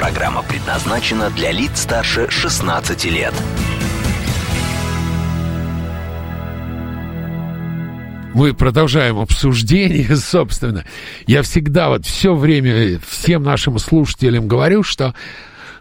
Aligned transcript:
Программа 0.00 0.42
предназначена 0.42 1.28
для 1.28 1.52
лиц 1.52 1.82
старше 1.82 2.26
16 2.30 3.04
лет. 3.04 3.34
Мы 8.32 8.54
продолжаем 8.54 9.18
обсуждение, 9.18 10.16
собственно. 10.16 10.86
Я 11.26 11.42
всегда 11.42 11.90
вот 11.90 12.06
все 12.06 12.34
время 12.34 12.98
всем 13.06 13.42
нашим 13.42 13.78
слушателям 13.78 14.48
говорю, 14.48 14.82
что 14.82 15.14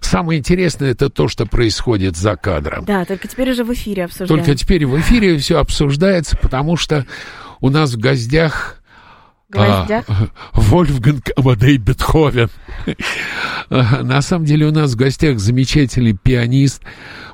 самое 0.02 0.40
интересное 0.40 0.92
это 0.92 1.10
то, 1.10 1.30
что 1.30 1.46
происходит 1.46 2.18
за 2.18 2.36
кадром. 2.36 2.84
Да, 2.84 3.06
только 3.06 3.30
теперь 3.30 3.52
уже 3.52 3.64
в 3.64 3.72
эфире 3.72 4.04
обсуждаем. 4.04 4.44
Только 4.44 4.54
теперь 4.54 4.86
в 4.86 5.00
эфире 5.00 5.38
все 5.38 5.60
обсуждается, 5.60 6.36
потому 6.36 6.76
что 6.76 7.06
у 7.62 7.70
нас 7.70 7.94
в 7.94 7.98
гостях 7.98 8.79
Гвоздях? 9.50 10.06
А, 10.08 10.28
Вольфганг 10.54 11.30
Амадей 11.36 11.78
Бетховен. 11.78 12.50
На 13.70 14.22
самом 14.22 14.46
деле 14.46 14.68
у 14.68 14.72
нас 14.72 14.94
в 14.94 14.96
гостях 14.96 15.40
замечательный 15.40 16.14
пианист, 16.14 16.82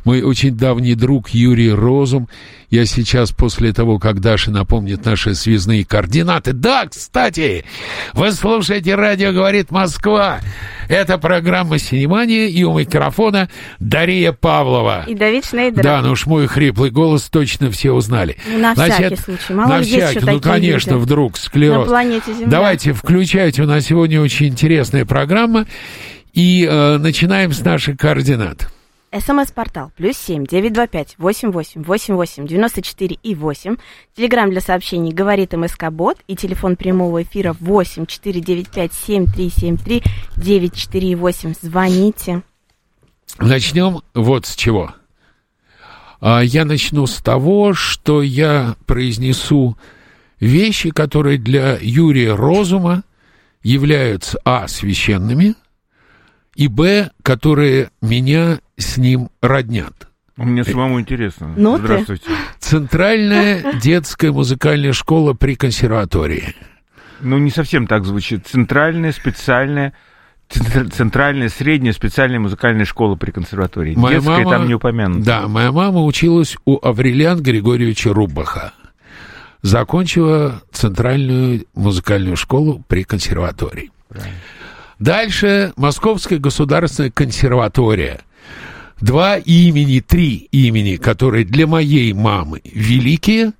мой 0.05 0.21
очень 0.21 0.55
давний 0.55 0.95
друг 0.95 1.29
Юрий 1.29 1.71
Розум. 1.71 2.29
Я 2.69 2.85
сейчас, 2.85 3.31
после 3.31 3.73
того, 3.73 3.99
как 3.99 4.21
Даша 4.21 4.51
напомнит 4.51 5.05
наши 5.05 5.35
связные 5.35 5.85
координаты... 5.85 6.53
Да, 6.53 6.85
кстати, 6.87 7.65
вы 8.13 8.31
слушаете 8.31 8.95
«Радио 8.95 9.31
говорит 9.31 9.71
Москва». 9.71 10.39
Это 10.87 11.17
программа 11.17 11.79
«Синемания» 11.79 12.47
и 12.47 12.63
у 12.63 12.77
микрофона 12.77 13.49
Дарья 13.79 14.31
Павлова. 14.31 15.05
И 15.07 15.15
Давид 15.15 15.45
Шнейдер. 15.45 15.83
Да, 15.83 16.01
ну 16.01 16.11
уж 16.11 16.25
мой 16.25 16.47
хриплый 16.47 16.91
голос 16.91 17.23
точно 17.23 17.71
все 17.71 17.91
узнали. 17.91 18.37
Ну, 18.47 18.59
на 18.59 18.75
Значит, 18.75 18.95
всякий 18.95 19.15
случай. 19.15 19.53
Мало 19.53 19.69
на 19.69 19.81
всякий, 19.81 20.25
ну, 20.25 20.39
конечно, 20.39 20.91
люди. 20.91 21.01
вдруг 21.01 21.37
склероз. 21.37 21.85
На 21.85 21.91
планете 21.91 22.33
Земля. 22.33 22.47
Давайте, 22.47 22.93
включайте, 22.93 23.63
у 23.63 23.65
нас 23.65 23.85
сегодня 23.85 24.21
очень 24.21 24.47
интересная 24.47 25.05
программа. 25.05 25.65
И 26.33 26.67
э, 26.69 26.97
начинаем 26.97 27.53
с 27.53 27.61
наших 27.61 27.97
координат. 27.97 28.67
СМС-портал 29.17 29.91
плюс 29.95 30.17
семь 30.17 30.45
девять 30.45 30.73
два 30.73 30.87
пять 30.87 31.15
восемь 31.17 31.51
восемь 31.51 31.83
восемь 31.83 32.15
восемь 32.15 32.45
девяносто 32.45 32.81
четыре 32.81 33.17
и 33.23 33.33
восемь. 33.33 33.77
Телеграмм 34.15 34.49
для 34.49 34.59
сообщений 34.59 35.13
говорит 35.13 35.53
МСК 35.53 35.89
Бот 35.89 36.17
и 36.27 36.35
телефон 36.35 36.75
прямого 36.75 37.23
эфира 37.23 37.55
восемь 37.59 38.05
четыре 38.05 38.41
девять 38.41 38.69
пять 38.69 38.91
семь 38.93 39.25
три 39.25 39.49
семь 39.49 39.77
три 39.77 40.03
девять 40.35 40.75
четыре 40.75 41.15
восемь. 41.15 41.53
Звоните. 41.61 42.41
Начнем 43.39 44.01
вот 44.13 44.45
с 44.45 44.55
чего. 44.55 44.93
А, 46.19 46.41
я 46.41 46.65
начну 46.65 47.07
с 47.07 47.17
того, 47.17 47.73
что 47.73 48.21
я 48.21 48.75
произнесу 48.85 49.77
вещи, 50.39 50.89
которые 50.89 51.37
для 51.37 51.77
Юрия 51.81 52.33
Розума 52.33 53.03
являются 53.63 54.39
а 54.43 54.67
священными 54.67 55.55
и 56.55 56.67
б 56.67 57.11
которые 57.23 57.89
меня 58.01 58.59
с 58.77 58.97
ним 58.97 59.29
роднят. 59.41 60.07
Мне 60.37 60.63
самому 60.65 60.99
интересно. 60.99 61.53
Ну 61.55 61.77
Здравствуйте. 61.77 62.25
Центральная 62.59 63.73
детская 63.81 64.31
музыкальная 64.31 64.91
школа 64.91 65.33
при 65.33 65.55
консерватории. 65.55 66.55
Ну, 67.21 67.37
не 67.37 67.51
совсем 67.51 67.87
так 67.87 68.03
звучит. 68.03 68.45
Центральная, 68.45 69.13
специальная, 69.13 69.93
центральная, 70.49 71.47
средняя 71.47 71.93
специальная 71.93 72.39
музыкальная 72.39 72.83
школа 72.85 73.15
при 73.15 73.31
консерватории. 73.31 73.95
Моя 73.95 74.17
Детская 74.17 74.39
мама, 74.39 74.51
там 74.51 74.67
не 74.67 74.73
упомянута. 74.73 75.25
Да, 75.25 75.47
моя 75.47 75.71
мама 75.71 76.03
училась 76.03 76.57
у 76.65 76.85
Аврелиан 76.85 77.41
Григорьевича 77.41 78.13
Рубаха. 78.13 78.73
Закончила 79.61 80.61
Центральную 80.71 81.65
музыкальную 81.73 82.35
школу 82.35 82.83
при 82.87 83.03
консерватории. 83.03 83.91
Правильно. 84.09 84.35
Дальше 84.99 85.73
Московская 85.75 86.37
государственная 86.37 87.11
консерватория. 87.11 88.21
Два 89.01 89.37
имени, 89.37 89.99
три 89.99 90.47
имени, 90.51 90.95
которые 90.95 91.45
для 91.45 91.67
моей 91.67 92.13
мамы 92.13 92.61
великие. 92.63 93.53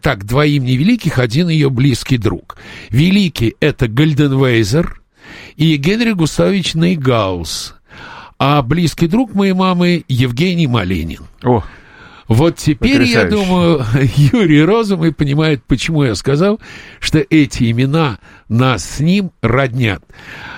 Так, 0.00 0.24
два 0.24 0.46
имени 0.46 0.72
великих, 0.72 1.18
один 1.18 1.48
ее 1.48 1.68
близкий 1.68 2.16
друг. 2.16 2.56
Великий— 2.90 3.56
это 3.60 3.88
Гальденвейзер 3.88 5.00
и 5.56 5.76
Генри 5.76 6.12
Густавович 6.12 6.74
Нейгаус. 6.74 7.74
А 8.38 8.62
близкий 8.62 9.08
друг 9.08 9.34
моей 9.34 9.52
мамы 9.52 10.04
Евгений 10.08 10.66
Малинин. 10.66 11.22
О, 11.42 11.62
вот 12.28 12.56
теперь, 12.56 13.02
я 13.02 13.24
думаю, 13.24 13.84
Юрий 14.16 14.62
Розумый 14.62 15.12
понимает, 15.12 15.62
почему 15.64 16.04
я 16.04 16.14
сказал, 16.14 16.60
что 16.98 17.18
эти 17.18 17.70
имена 17.70 18.18
нас 18.48 18.84
с 18.84 19.00
ним 19.00 19.30
роднят. 19.42 20.02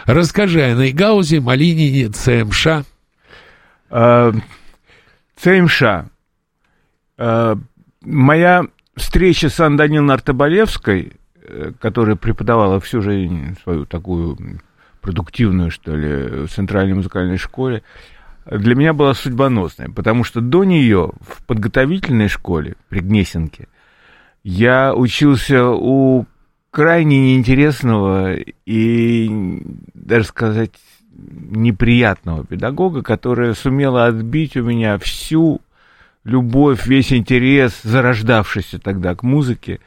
Расскажи 0.05 0.62
о 0.62 0.75
Нейгаузе, 0.75 1.41
Малинине, 1.41 2.09
ЦМШ. 2.09 2.87
А, 3.98 4.30
ЦМШ. 5.36 5.82
А, 7.16 7.58
моя 8.02 8.66
встреча 8.94 9.48
с 9.48 9.58
Анной 9.58 9.78
Даниловной 9.78 10.14
э, 11.40 11.72
которая 11.80 12.16
преподавала 12.16 12.78
всю 12.78 13.00
жизнь 13.00 13.56
свою 13.62 13.86
такую 13.86 14.60
продуктивную, 15.00 15.70
что 15.70 15.96
ли, 15.96 16.44
в 16.44 16.48
Центральной 16.48 16.92
музыкальной 16.92 17.38
школе, 17.38 17.82
для 18.44 18.74
меня 18.74 18.92
была 18.92 19.14
судьбоносная, 19.14 19.88
потому 19.88 20.24
что 20.24 20.42
до 20.42 20.64
нее 20.64 21.12
в 21.22 21.42
подготовительной 21.46 22.28
школе 22.28 22.76
при 22.90 23.00
Гнесинке 23.00 23.66
я 24.44 24.94
учился 24.94 25.70
у 25.70 26.26
крайне 26.70 27.18
неинтересного 27.18 28.36
и, 28.66 29.62
даже 29.94 30.26
сказать, 30.26 30.72
неприятного 31.16 32.44
педагога, 32.44 33.03
которая 33.03 33.54
сумела 33.54 34.06
отбить 34.06 34.56
у 34.56 34.62
меня 34.62 34.99
всю 34.99 35.60
любовь, 36.25 36.87
весь 36.87 37.12
интерес, 37.12 37.81
зарождавшийся 37.82 38.78
тогда 38.78 39.15
к 39.15 39.22
музыке. 39.22 39.81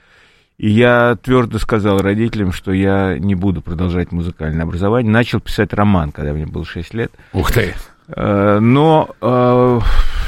И 0.58 0.70
я 0.70 1.18
твердо 1.22 1.58
сказал 1.58 2.00
родителям, 2.00 2.52
что 2.52 2.74
я 2.74 3.18
не 3.18 3.36
буду 3.36 3.62
продолжать 3.62 4.12
музыкальное 4.12 4.64
образование. 4.64 5.12
Начал 5.12 5.40
писать 5.40 5.74
роман, 5.74 6.12
когда 6.12 6.34
мне 6.34 6.46
было 6.46 6.66
6 6.66 6.94
лет. 6.94 7.12
Ух 7.34 7.52
ты! 7.52 7.74
Э, 8.10 8.60
но 8.60 9.10
э, 9.22 9.80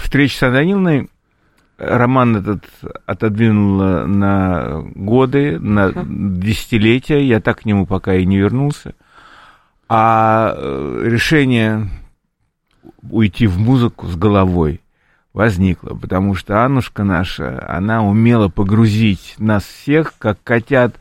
встреча 0.04 0.38
с 0.38 0.52
Даниловной 0.52 1.10
роман 1.78 2.38
этот 2.38 2.64
отодвинула 3.06 4.06
на 4.06 4.84
годы, 4.96 5.60
на 5.60 5.92
десятилетия. 5.94 7.26
Я 7.26 7.42
так 7.42 7.62
к 7.62 7.66
нему 7.66 7.86
пока 7.86 8.16
и 8.16 8.26
не 8.26 8.38
вернулся. 8.38 8.94
А 9.94 10.54
э, 10.56 11.02
решение 11.04 11.90
уйти 13.10 13.46
в 13.46 13.60
музыку 13.60 14.08
с 14.08 14.16
головой 14.16 14.80
возникло, 15.34 15.96
потому 15.96 16.34
что 16.34 16.64
Аннушка 16.64 17.04
наша, 17.04 17.62
она 17.68 18.02
умела 18.02 18.48
погрузить 18.48 19.36
нас 19.38 19.66
всех, 19.66 20.14
как 20.18 20.42
котят, 20.46 20.96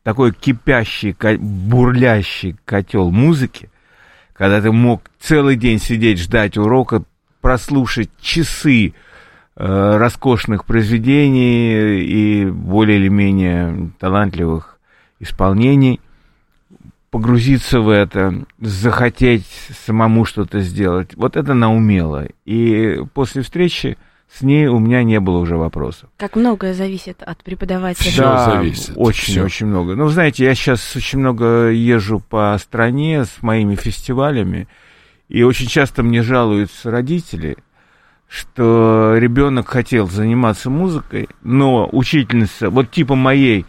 в 0.00 0.04
такой 0.04 0.32
кипящий, 0.32 1.16
бурлящий 1.40 2.54
котел 2.64 3.10
музыки, 3.10 3.68
когда 4.32 4.60
ты 4.60 4.70
мог 4.70 5.02
целый 5.18 5.56
день 5.56 5.80
сидеть, 5.80 6.20
ждать 6.20 6.56
урока, 6.56 7.02
прослушать 7.40 8.10
часы 8.20 8.94
э, 9.56 9.96
роскошных 9.96 10.66
произведений 10.66 12.00
и 12.00 12.46
более 12.48 13.00
или 13.00 13.08
менее 13.08 13.90
талантливых 13.98 14.78
исполнений, 15.18 16.00
погрузиться 17.10 17.80
в 17.80 17.88
это, 17.88 18.44
захотеть 18.60 19.46
самому 19.86 20.24
что-то 20.24 20.60
сделать. 20.60 21.14
Вот 21.16 21.36
это 21.36 21.52
она 21.52 21.72
умела. 21.72 22.26
И 22.44 23.00
после 23.14 23.42
встречи 23.42 23.96
с 24.32 24.42
ней 24.42 24.66
у 24.66 24.78
меня 24.78 25.02
не 25.02 25.20
было 25.20 25.38
уже 25.38 25.56
вопросов. 25.56 26.10
Как 26.16 26.36
многое 26.36 26.74
зависит 26.74 27.22
от 27.22 27.42
преподавателя. 27.42 28.10
Все 28.10 28.22
да, 28.22 28.44
зависит. 28.44 28.92
Очень, 28.96 29.32
Все. 29.32 29.44
очень 29.44 29.66
много. 29.66 29.94
Ну, 29.94 30.08
знаете, 30.08 30.44
я 30.44 30.54
сейчас 30.54 30.96
очень 30.96 31.20
много 31.20 31.70
езжу 31.70 32.20
по 32.20 32.56
стране 32.60 33.24
с 33.24 33.42
моими 33.42 33.76
фестивалями, 33.76 34.68
и 35.28 35.42
очень 35.42 35.68
часто 35.68 36.02
мне 36.02 36.22
жалуются 36.22 36.90
родители, 36.90 37.56
что 38.28 39.14
ребенок 39.16 39.68
хотел 39.68 40.08
заниматься 40.08 40.68
музыкой, 40.70 41.28
но 41.42 41.88
учительница, 41.92 42.70
вот 42.70 42.90
типа 42.90 43.14
моей 43.14 43.64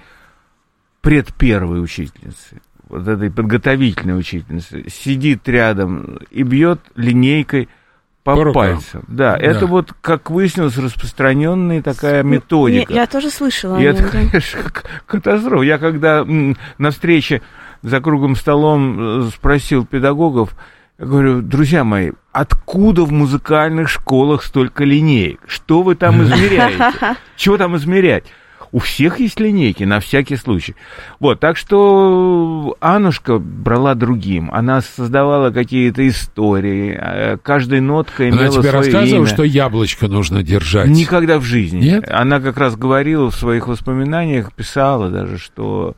предпервой 1.01 1.81
учительницы, 1.81 2.61
вот 2.89 3.07
этой 3.07 3.31
подготовительной 3.31 4.17
учительницы, 4.19 4.85
сидит 4.89 5.47
рядом 5.47 6.19
и 6.31 6.43
бьет 6.43 6.79
линейкой 6.95 7.69
по, 8.23 8.35
По 8.35 8.51
пальцам. 8.51 9.05
Да, 9.07 9.37
Да. 9.37 9.37
это 9.37 9.67
вот, 9.67 9.93
как 10.01 10.29
выяснилось, 10.29 10.77
распространенная 10.77 11.81
такая 11.81 12.23
методика. 12.23 12.91
Не, 12.91 12.99
я 12.99 13.07
тоже 13.07 13.29
слышала. 13.29 13.77
И 13.77 13.83
это, 13.83 14.03
да. 14.03 14.09
конечно, 14.09 14.59
катастрофа. 15.05 15.63
Я 15.63 15.77
когда 15.77 16.25
на 16.25 16.91
встрече 16.91 17.41
за 17.83 18.01
круглым 18.01 18.35
столом 18.35 19.27
э, 19.27 19.29
спросил 19.33 19.85
педагогов, 19.85 20.57
я 20.99 21.05
говорю, 21.05 21.41
друзья 21.41 21.85
мои, 21.85 22.11
откуда 22.33 23.03
в 23.03 23.13
музыкальных 23.13 23.87
школах 23.87 24.43
столько 24.43 24.83
линеек? 24.83 25.39
Что 25.47 25.81
вы 25.81 25.95
там 25.95 26.21
измеряете? 26.23 27.15
Чего 27.37 27.57
там 27.57 27.77
измерять? 27.77 28.25
У 28.71 28.79
всех 28.79 29.19
есть 29.19 29.39
линейки, 29.39 29.83
на 29.85 29.99
всякий 29.99 30.35
случай. 30.35 30.75
Вот, 31.19 31.39
так 31.39 31.57
что 31.57 32.75
Анушка 32.79 33.37
брала 33.39 33.95
другим. 33.95 34.49
Она 34.51 34.81
создавала 34.81 35.51
какие-то 35.51 36.07
истории. 36.07 36.97
э, 36.99 37.37
Каждая 37.41 37.81
нотка 37.81 38.27
имела 38.29 38.41
Она 38.41 38.49
тебе 38.49 38.61
свое 38.63 38.71
рассказывала, 38.73 39.19
имя. 39.23 39.27
что 39.27 39.43
яблочко 39.43 40.07
нужно 40.07 40.43
держать? 40.43 40.87
Никогда 40.89 41.39
в 41.39 41.43
жизни. 41.43 41.79
Нет? 41.79 42.09
Она 42.11 42.39
как 42.39 42.57
раз 42.57 42.75
говорила 42.75 43.31
в 43.31 43.35
своих 43.35 43.67
воспоминаниях, 43.67 44.51
писала 44.53 45.09
даже, 45.09 45.37
что 45.37 45.95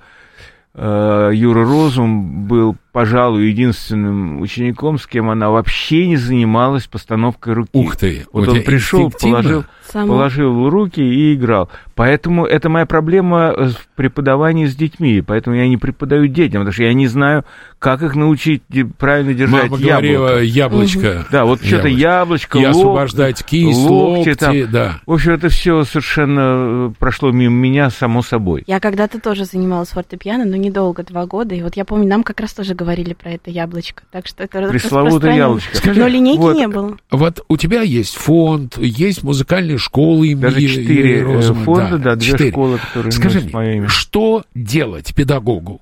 э, 0.75 1.31
Юра 1.33 1.63
Розум 1.65 2.45
был, 2.48 2.75
пожалуй, 2.91 3.47
единственным 3.47 4.41
учеником, 4.41 4.97
с 4.97 5.06
кем 5.07 5.30
она 5.30 5.50
вообще 5.50 6.07
не 6.07 6.18
занималась 6.18 6.88
постановкой 6.88 7.53
руки. 7.53 7.69
Ух 7.74 7.95
ты! 7.95 8.25
Вот 8.33 8.47
он 8.47 8.62
пришел, 8.63 9.12
положил, 9.12 9.65
Само. 9.88 10.13
положил 10.13 10.69
руки 10.69 11.01
и 11.01 11.36
играл. 11.36 11.69
Поэтому 11.95 12.45
это 12.45 12.69
моя 12.69 12.86
проблема 12.86 13.53
э, 13.56 13.69
в 13.69 13.88
преподавании 13.95 14.65
с 14.65 14.75
детьми. 14.75 15.21
Поэтому 15.21 15.56
я 15.56 15.68
не 15.68 15.77
преподаю 15.77 16.27
детям, 16.27 16.62
потому 16.62 16.71
что 16.74 16.83
я 16.83 16.94
не 16.94 17.07
знаю, 17.07 17.44
как 17.77 18.01
их 18.01 18.15
научить 18.15 18.63
де- 18.69 18.86
правильно 18.86 19.33
держать 19.33 19.69
Мама 19.69 19.77
яблоко. 19.77 19.88
говорила, 19.89 20.41
яблочко. 20.41 21.25
Да, 21.31 21.45
вот 21.45 21.63
что-то 21.63 21.88
яблочко, 21.89 22.57
И 22.57 22.63
лок- 22.63 22.69
освобождать 22.69 23.44
кисть, 23.44 23.77
локти 23.80 24.30
локти, 24.30 24.33
там. 24.39 24.71
да. 24.71 25.00
В 25.06 25.13
общем, 25.13 25.33
это 25.33 25.50
все 25.50 25.83
совершенно 25.83 26.89
э, 26.89 26.91
прошло 26.97 27.31
мимо 27.31 27.56
меня 27.56 27.89
само 27.89 28.21
собой. 28.21 28.63
Я 28.68 28.80
когда-то 28.80 29.19
тоже 29.19 29.45
занималась 29.45 29.89
фортепиано, 29.89 30.45
но 30.45 30.56
недолго, 30.56 31.03
два 31.03 31.25
года. 31.25 31.53
И 31.56 31.62
вот 31.62 31.75
я 31.75 31.83
помню, 31.86 32.07
нам 32.07 32.24
как 32.24 32.39
раз 32.39 32.53
тоже 32.53 32.75
говорили 32.80 33.14
про 33.14 33.31
это 33.31 33.52
яблочко. 33.52 34.04
Так 34.12 34.26
что 34.28 34.44
это 34.46 34.70
Пресловутое 34.70 35.36
яблочко. 35.36 35.76
Скажи, 35.76 36.00
Но 36.00 36.08
линейки 36.08 36.40
вот- 36.40 36.56
не 36.56 36.68
было. 36.68 36.98
Вот 37.12 37.44
у 37.50 37.58
тебя 37.58 37.81
есть 37.81 38.16
фонд, 38.16 38.78
есть 38.78 39.22
музыкальные 39.24 39.78
школы 39.78 40.28
имени 40.30 40.42
Даже 40.42 40.62
четыре 40.68 41.20
э, 41.20 41.24
Розума, 41.24 41.64
фонда, 41.66 41.98
да, 41.98 42.16
две 42.16 42.31
четыре. 42.31 42.52
школы, 42.52 42.78
которые 42.80 43.12
Скажи 43.12 43.40
носят 43.40 43.54
мое 43.54 43.68
мне, 43.68 43.78
имя. 43.80 43.88
что 43.90 44.44
делать 44.56 45.14
педагогу, 45.14 45.81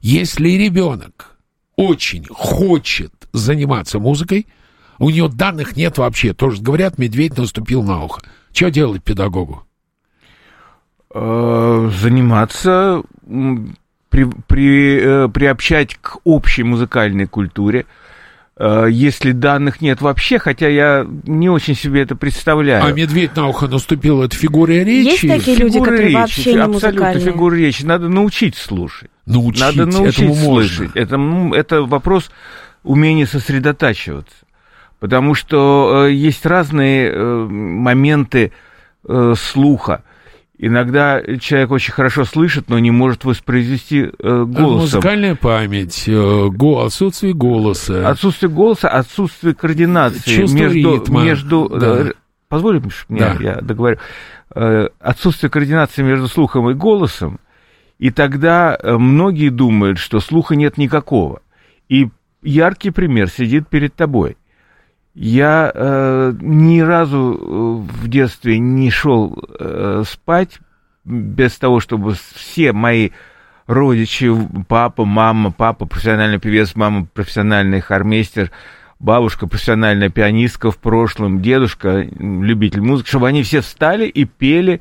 если 0.00 0.50
ребенок 0.50 1.36
очень 1.76 2.24
хочет 2.30 3.12
заниматься 3.32 3.98
музыкой, 3.98 4.46
у 4.98 5.10
него 5.10 5.28
данных 5.28 5.76
нет 5.76 5.98
вообще, 5.98 6.32
тоже 6.34 6.62
говорят, 6.62 6.98
медведь 6.98 7.36
наступил 7.36 7.82
на 7.82 8.04
ухо. 8.04 8.22
Что 8.52 8.70
делать 8.70 9.02
педагогу? 9.02 9.64
Э, 11.12 11.90
заниматься, 12.00 13.02
при, 14.10 14.26
при, 14.46 14.98
э, 15.00 15.28
приобщать 15.28 15.96
к 16.00 16.18
общей 16.24 16.62
музыкальной 16.64 17.26
культуре. 17.26 17.86
Э, 18.56 18.86
Если 18.90 19.32
данных 19.32 19.80
нет 19.80 20.02
вообще, 20.02 20.38
хотя 20.38 20.68
я 20.68 21.06
не 21.24 21.48
очень 21.48 21.74
себе 21.74 22.02
это 22.02 22.16
представляю. 22.16 22.84
А 22.84 22.92
медведь 22.92 23.34
на 23.36 23.48
ухо 23.48 23.68
наступил, 23.68 24.22
это 24.22 24.36
фигура 24.36 24.72
речи? 24.72 25.24
Есть 25.24 25.28
такие 25.28 25.56
люди, 25.56 25.74
Фигуры 25.74 25.90
которые 25.90 26.08
речи, 26.08 26.16
вообще 26.16 26.52
не 26.54 26.58
абсолютно 26.60 26.90
музыкальные? 26.90 27.24
фигуры 27.24 27.58
речи. 27.58 27.82
Надо 27.84 28.08
научить 28.08 28.56
слушать. 28.56 29.10
Научить, 29.26 29.62
Надо 29.62 29.86
научить 29.86 30.18
этому 30.18 30.34
можно. 30.34 30.44
слышать. 30.76 30.90
Это, 30.96 31.14
м, 31.14 31.54
это 31.54 31.82
вопрос 31.82 32.30
умения 32.82 33.26
сосредотачиваться. 33.26 34.34
Потому 34.98 35.34
что 35.34 36.06
э, 36.08 36.12
есть 36.12 36.44
разные 36.44 37.10
э, 37.10 37.46
моменты 37.48 38.52
э, 39.08 39.34
слуха. 39.38 40.02
Иногда 40.62 41.22
человек 41.38 41.70
очень 41.70 41.92
хорошо 41.94 42.24
слышит, 42.26 42.68
но 42.68 42.78
не 42.78 42.90
может 42.90 43.24
воспроизвести 43.24 44.00
э, 44.02 44.44
голосом. 44.44 44.98
Музыкальная 44.98 45.34
память, 45.34 46.04
э, 46.06 46.48
го- 46.48 46.84
отсутствие 46.84 47.32
голоса. 47.32 48.06
Отсутствие 48.06 48.50
голоса, 48.50 48.90
отсутствие 48.90 49.54
координации 49.54 50.36
Чувство 50.36 50.58
между... 50.58 50.94
ритма. 50.96 51.24
между 51.24 51.68
Да. 51.68 52.00
э, 52.08 52.12
Позволишь 52.50 53.06
мне, 53.08 53.20
Да. 53.20 53.36
я 53.40 53.54
договорю. 53.62 53.96
Э, 54.54 54.88
Отсутствие 54.98 55.48
координации 55.48 56.02
между 56.02 56.28
слухом 56.28 56.68
и 56.68 56.74
голосом, 56.74 57.40
и 57.98 58.10
тогда 58.10 58.76
э, 58.78 58.98
многие 58.98 59.48
думают, 59.48 59.98
что 59.98 60.20
слуха 60.20 60.56
нет 60.56 60.76
никакого. 60.76 61.40
И 61.88 62.08
яркий 62.42 62.90
пример 62.90 63.30
сидит 63.30 63.66
перед 63.68 63.94
тобой. 63.94 64.36
Я 65.14 65.72
э, 65.74 66.32
ни 66.40 66.80
разу 66.80 67.34
э, 67.34 67.92
в 67.92 68.08
детстве 68.08 68.58
не 68.58 68.90
шел 68.90 69.36
э, 69.58 70.04
спать 70.06 70.60
без 71.04 71.58
того, 71.58 71.80
чтобы 71.80 72.14
все 72.34 72.72
мои 72.72 73.10
родичи, 73.66 74.30
папа, 74.68 75.04
мама, 75.04 75.50
папа 75.50 75.86
профессиональный 75.86 76.38
певец, 76.38 76.74
мама 76.74 77.06
профессиональный 77.12 77.80
хормейстер, 77.80 78.50
бабушка 79.00 79.46
профессиональная 79.46 80.10
пианистка 80.10 80.70
в 80.70 80.78
прошлом, 80.78 81.40
дедушка 81.42 82.06
любитель 82.18 82.82
музыки, 82.82 83.08
чтобы 83.08 83.28
они 83.28 83.42
все 83.42 83.60
встали 83.60 84.06
и 84.06 84.24
пели 84.24 84.80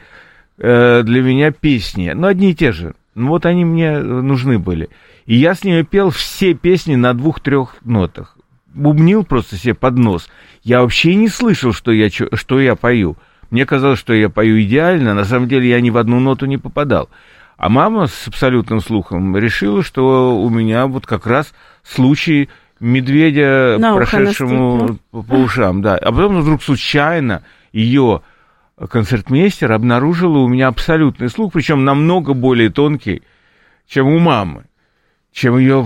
э, 0.58 1.04
для 1.04 1.22
меня 1.22 1.52
песни. 1.52 2.12
Ну, 2.14 2.28
одни 2.28 2.52
и 2.52 2.56
те 2.56 2.72
же. 2.72 2.94
Ну, 3.16 3.30
вот 3.30 3.46
они 3.46 3.66
мне 3.66 3.94
э, 3.94 4.02
нужны 4.02 4.60
были. 4.60 4.90
И 5.26 5.36
я 5.36 5.56
с 5.56 5.64
ними 5.64 5.84
пел 5.84 6.10
все 6.10 6.54
песни 6.54 6.96
на 6.96 7.14
двух-трех 7.14 7.76
нотах. 7.84 8.39
Бубнил 8.80 9.26
просто 9.26 9.58
себе 9.58 9.74
под 9.74 9.98
нос. 9.98 10.30
Я 10.64 10.82
вообще 10.82 11.16
не 11.16 11.28
слышал, 11.28 11.74
что 11.74 11.92
я, 11.92 12.10
что 12.10 12.60
я 12.60 12.76
пою. 12.76 13.18
Мне 13.50 13.66
казалось, 13.66 14.00
что 14.00 14.14
я 14.14 14.30
пою 14.30 14.62
идеально, 14.62 15.14
на 15.14 15.26
самом 15.26 15.48
деле 15.48 15.70
я 15.70 15.82
ни 15.82 15.90
в 15.90 15.98
одну 15.98 16.20
ноту 16.20 16.46
не 16.46 16.58
попадал. 16.58 17.10
А 17.58 17.68
мама 17.68 18.08
с 18.08 18.28
абсолютным 18.28 18.80
слухом 18.80 19.36
решила, 19.36 19.84
что 19.84 20.40
у 20.40 20.50
меня 20.50 20.88
вот 20.88 21.06
как 21.06 21.28
раз 21.28 21.54
случай 21.84 22.50
медведя, 22.80 23.76
На 23.80 23.96
прошедшему 23.96 24.98
по, 25.12 25.24
по 25.24 25.34
ушам, 25.34 25.82
да. 25.82 25.98
А 25.98 26.12
потом 26.12 26.40
вдруг 26.40 26.64
случайно 26.64 27.44
ее 27.74 28.22
концертмейстер 28.78 29.72
обнаружила 29.74 30.38
у 30.38 30.48
меня 30.48 30.70
абсолютный 30.70 31.30
слух, 31.30 31.52
причем 31.52 31.84
намного 31.84 32.34
более 32.34 32.70
тонкий, 32.70 33.24
чем 33.88 34.08
у 34.08 34.20
мамы, 34.20 34.64
чем 35.32 35.58
ее 35.58 35.84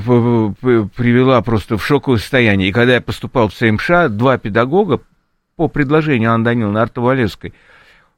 привела 0.95 1.41
просто 1.41 1.77
в 1.77 1.85
шоковое 1.85 2.19
состояние. 2.19 2.69
И 2.69 2.71
когда 2.71 2.93
я 2.95 3.01
поступал 3.01 3.49
в 3.49 3.53
ЦМШ, 3.53 4.09
два 4.09 4.37
педагога 4.37 5.01
по 5.55 5.67
предложению 5.67 6.31
Анны 6.31 6.45
Даниловны 6.45 6.79
Артовалевской 6.79 7.53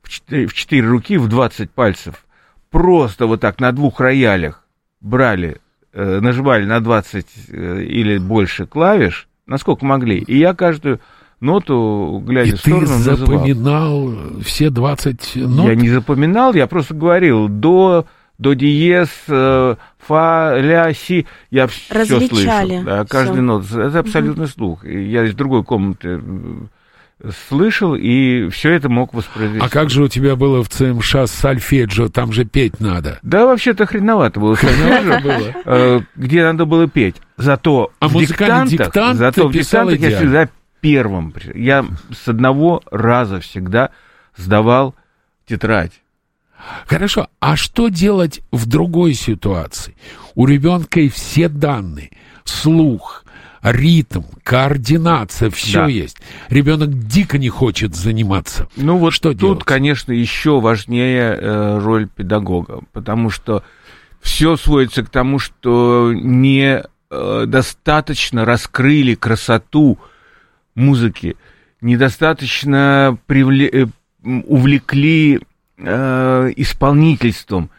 в 0.02 0.10
четыре, 0.10 0.48
в 0.48 0.54
четыре 0.54 0.88
руки, 0.88 1.18
в 1.18 1.28
20 1.28 1.72
пальцев, 1.72 2.26
просто 2.70 3.26
вот 3.26 3.42
так 3.42 3.60
на 3.60 3.72
двух 3.72 4.00
роялях 4.00 4.64
брали, 5.02 5.58
э, 5.94 6.20
нажимали 6.20 6.66
на 6.66 6.80
20 6.80 7.26
э, 7.50 7.82
или 7.84 8.18
больше 8.20 8.68
клавиш, 8.68 9.28
насколько 9.48 9.86
могли. 9.86 10.20
И 10.20 10.38
я 10.38 10.54
каждую 10.54 11.00
ноту, 11.40 12.22
глядя 12.26 12.50
И 12.50 12.54
в 12.54 12.62
ты 12.62 12.70
сторону, 12.70 12.88
называл. 12.88 13.18
запоминал 13.18 14.14
все 14.44 14.70
20 14.70 15.36
нот? 15.38 15.68
Я 15.68 15.76
не 15.76 15.90
запоминал, 15.90 16.54
я 16.54 16.68
просто 16.68 16.94
говорил 16.94 17.48
до, 17.50 18.06
до 18.38 18.54
диез, 18.54 19.10
э, 19.28 19.76
фа, 19.98 20.58
ля, 20.58 20.94
си. 20.94 21.26
Я 21.52 21.68
все 21.68 22.04
слышал. 22.28 22.84
Да, 22.84 23.06
каждый 23.06 23.42
нот. 23.42 23.66
Это 23.72 24.00
абсолютный 24.00 24.48
слух. 24.48 24.86
И 24.86 25.10
Я 25.10 25.24
из 25.24 25.34
другой 25.34 25.64
комнаты 25.64 26.22
э, 26.22 27.32
слышал 27.48 27.96
и 27.96 28.50
все 28.50 28.74
это 28.74 28.90
мог 28.90 29.14
воспроизвести. 29.14 29.66
А 29.66 29.70
как 29.70 29.90
же 29.90 30.04
у 30.04 30.08
тебя 30.08 30.36
было 30.36 30.64
в 30.64 30.70
ЦМШ 30.70 31.16
с 31.16 31.32
сольфеджио? 31.32 32.10
Там 32.10 32.34
же 32.34 32.46
петь 32.46 32.80
надо. 32.80 33.20
Да, 33.22 33.46
вообще-то 33.46 33.86
хреновато 33.86 34.40
было. 34.40 34.56
Хреновато 34.56 35.22
было? 35.22 35.54
Э, 35.66 36.00
Где 36.16 36.44
надо 36.44 36.66
было 36.66 36.88
петь. 36.88 37.16
Зато 37.38 37.92
А 38.00 38.08
в 38.08 38.14
диктантах, 38.18 38.70
диктант 38.70 39.18
зато 39.18 39.48
в 39.48 39.54
диктантах 39.54 40.00
я 40.00 40.18
всегда 40.18 40.50
первым. 40.82 41.34
Я 41.54 41.86
с 42.12 42.28
одного 42.28 42.84
раза 42.92 43.40
всегда 43.40 43.92
сдавал 44.36 44.94
тетрадь. 45.48 46.02
Хорошо, 46.88 47.28
а 47.40 47.56
что 47.56 47.90
делать 47.90 48.42
в 48.52 48.66
другой 48.68 49.14
ситуации? 49.14 49.96
У 50.36 50.46
ребенка 50.48 51.00
и 51.00 51.10
все 51.10 51.48
данные, 51.48 52.12
слух, 52.44 53.24
ритм, 53.62 54.22
координация, 54.44 55.50
все 55.50 55.82
Да. 55.82 55.88
есть. 55.88 56.18
Ребенок 56.50 57.08
дико 57.08 57.38
не 57.38 57.50
хочет 57.50 57.96
заниматься. 57.96 58.68
Ну 58.76 58.98
вот 58.98 59.12
Что 59.14 59.30
тут, 59.32 59.40
делать? 59.40 59.64
конечно, 59.64 60.12
еще 60.12 60.60
важнее 60.60 61.38
э, 61.40 61.80
роль 61.80 62.08
педагога, 62.08 62.82
потому 62.94 63.30
что 63.30 63.64
все 64.22 64.56
сводится 64.56 65.04
к 65.04 65.10
тому, 65.10 65.40
что 65.40 66.12
не 66.14 66.84
э, 67.12 67.44
достаточно 67.48 68.44
раскрыли 68.46 69.16
красоту 69.16 70.00
музыки, 70.76 71.36
недостаточно 71.82 73.18
привле- 73.28 73.70
э, 74.24 74.42
увлекли 74.48 75.40
э, 75.78 76.54
исполнительством, 76.56 77.70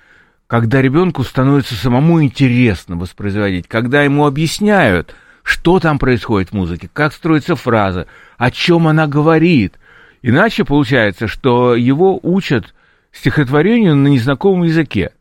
когда 0.47 0.81
ребенку 0.81 1.25
становится 1.25 1.75
самому 1.75 2.23
интересно 2.23 2.97
воспроизводить, 2.97 3.69
когда 3.69 4.03
ему 4.03 4.26
объясняют, 4.26 5.15
что 5.43 5.81
там 5.81 5.99
происходит 5.99 6.50
в 6.50 6.55
музыке, 6.55 6.88
как 6.93 7.12
строится 7.12 7.57
фраза, 7.57 8.07
о 8.37 8.50
чем 8.50 8.88
она 8.88 9.07
говорит. 9.07 9.79
Иначе 10.23 10.65
получается, 10.65 11.29
что 11.29 11.75
его 11.76 12.19
учат 12.23 12.75
стихотворению 13.12 13.95
на 13.97 14.09
незнакомом 14.09 14.65
языке. 14.65 15.12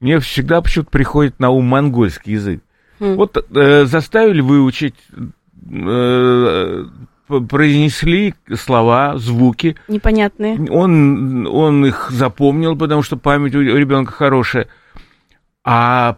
Мне 0.00 0.18
всегда 0.20 0.60
почему-то 0.60 0.90
приходит 0.90 1.40
на 1.40 1.50
ум 1.50 1.64
монгольский 1.64 2.34
язык. 2.34 2.62
Mm. 3.00 3.14
Вот 3.14 3.36
э, 3.36 3.84
заставили 3.84 4.40
выучить, 4.40 4.94
э, 5.70 6.84
произнесли 7.28 8.34
слова, 8.54 9.16
звуки. 9.18 9.76
Непонятные. 9.88 10.58
Он, 10.70 11.46
он 11.46 11.86
их 11.86 12.10
запомнил, 12.10 12.76
потому 12.76 13.02
что 13.02 13.16
память 13.16 13.54
у 13.54 13.60
ребенка 13.60 14.12
хорошая. 14.12 14.68
А 15.64 16.16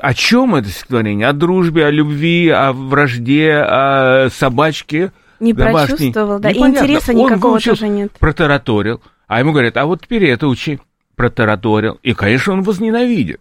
о 0.00 0.14
чем 0.14 0.54
это 0.54 0.68
стихотворение? 0.68 1.28
О 1.28 1.32
дружбе, 1.32 1.86
о 1.86 1.90
любви, 1.90 2.48
о 2.48 2.72
вражде, 2.72 3.54
о 3.54 4.28
собачке. 4.30 5.12
Не 5.40 5.52
домашней. 5.52 5.96
прочувствовал, 5.96 6.38
да, 6.38 6.52
Непонятно. 6.52 6.78
и 6.78 6.84
интереса 6.84 7.14
никакого 7.14 7.52
выучил, 7.52 7.72
тоже 7.72 7.88
нет. 7.88 8.12
Протараторил. 8.18 9.00
А 9.26 9.40
ему 9.40 9.52
говорят, 9.52 9.76
а 9.76 9.86
вот 9.86 10.02
теперь 10.02 10.26
это 10.26 10.46
учи. 10.46 10.78
Протараторил. 11.16 11.98
И, 12.02 12.12
конечно, 12.12 12.52
он 12.52 12.62
возненавидит. 12.62 13.40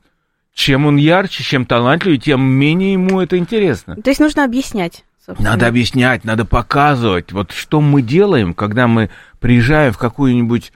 Чем 0.54 0.86
он 0.86 0.98
ярче, 0.98 1.44
чем 1.44 1.66
талантливее, 1.66 2.20
тем 2.20 2.42
менее 2.42 2.94
ему 2.94 3.22
это 3.22 3.38
интересно. 3.38 3.96
То 3.96 4.10
есть 4.10 4.20
нужно 4.20 4.44
объяснять. 4.44 5.06
Собственно. 5.24 5.52
Надо 5.52 5.68
объяснять, 5.68 6.24
надо 6.24 6.46
показывать. 6.46 7.32
Вот 7.32 7.52
что 7.52 7.80
мы 7.80 8.02
делаем, 8.02 8.56
когда 8.56 8.88
мы 8.88 9.12
приезжаем 9.40 9.94
в 9.94 9.98
какую-нибудь 10.00 10.74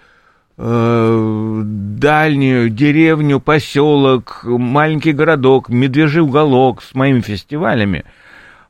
э, 0.58 1.62
дальнюю 1.66 2.70
деревню, 2.70 3.40
поселок, 3.40 4.42
маленький 4.44 5.14
городок, 5.14 5.70
медвежий 5.70 6.22
уголок 6.22 6.84
с 6.84 6.94
моими 6.94 7.22
фестивалями. 7.22 8.06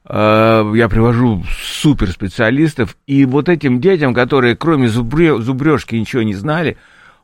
Э, 0.06 0.72
я 0.76 0.88
привожу 0.88 1.44
суперспециалистов, 1.62 2.96
и 3.06 3.26
вот 3.26 3.50
этим 3.50 3.82
детям, 3.82 4.14
которые 4.14 4.56
кроме 4.56 4.88
зубрежки 4.88 5.96
ничего 5.96 6.22
не 6.22 6.36
знали, 6.36 6.78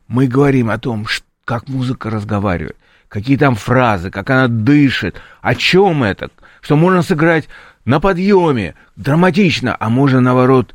мы 0.08 0.26
говорим 0.26 0.68
о 0.68 0.76
том, 0.76 1.06
как 1.46 1.68
музыка 1.68 2.10
разговаривает, 2.10 2.76
какие 3.08 3.38
там 3.38 3.54
фразы, 3.54 4.10
как 4.10 4.28
она 4.28 4.48
дышит, 4.48 5.22
о 5.40 5.54
чем 5.54 6.02
это, 6.02 6.28
что 6.60 6.76
можно 6.76 7.00
сыграть 7.00 7.48
на 7.86 8.00
подъеме, 8.00 8.72
драматично, 8.96 9.76
а 9.80 9.88
можно, 9.88 10.20
наоборот, 10.20 10.74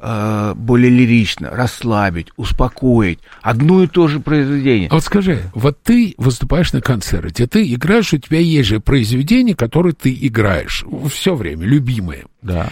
э, 0.00 0.54
более 0.56 0.90
лирично, 0.90 1.50
расслабить, 1.50 2.28
успокоить. 2.36 3.20
Одно 3.42 3.82
и 3.82 3.86
то 3.86 4.08
же 4.08 4.20
произведение. 4.20 4.88
А 4.88 4.94
вот 4.94 5.04
скажи, 5.04 5.42
вот 5.54 5.82
ты 5.82 6.14
выступаешь 6.18 6.72
на 6.72 6.80
концерте, 6.80 7.46
ты 7.46 7.72
играешь, 7.72 8.12
у 8.12 8.18
тебя 8.18 8.40
есть 8.40 8.68
же 8.68 8.80
произведение, 8.80 9.54
которое 9.54 9.92
ты 9.92 10.16
играешь 10.20 10.84
все 11.10 11.34
время, 11.34 11.66
любимое. 11.66 12.24
Да. 12.40 12.68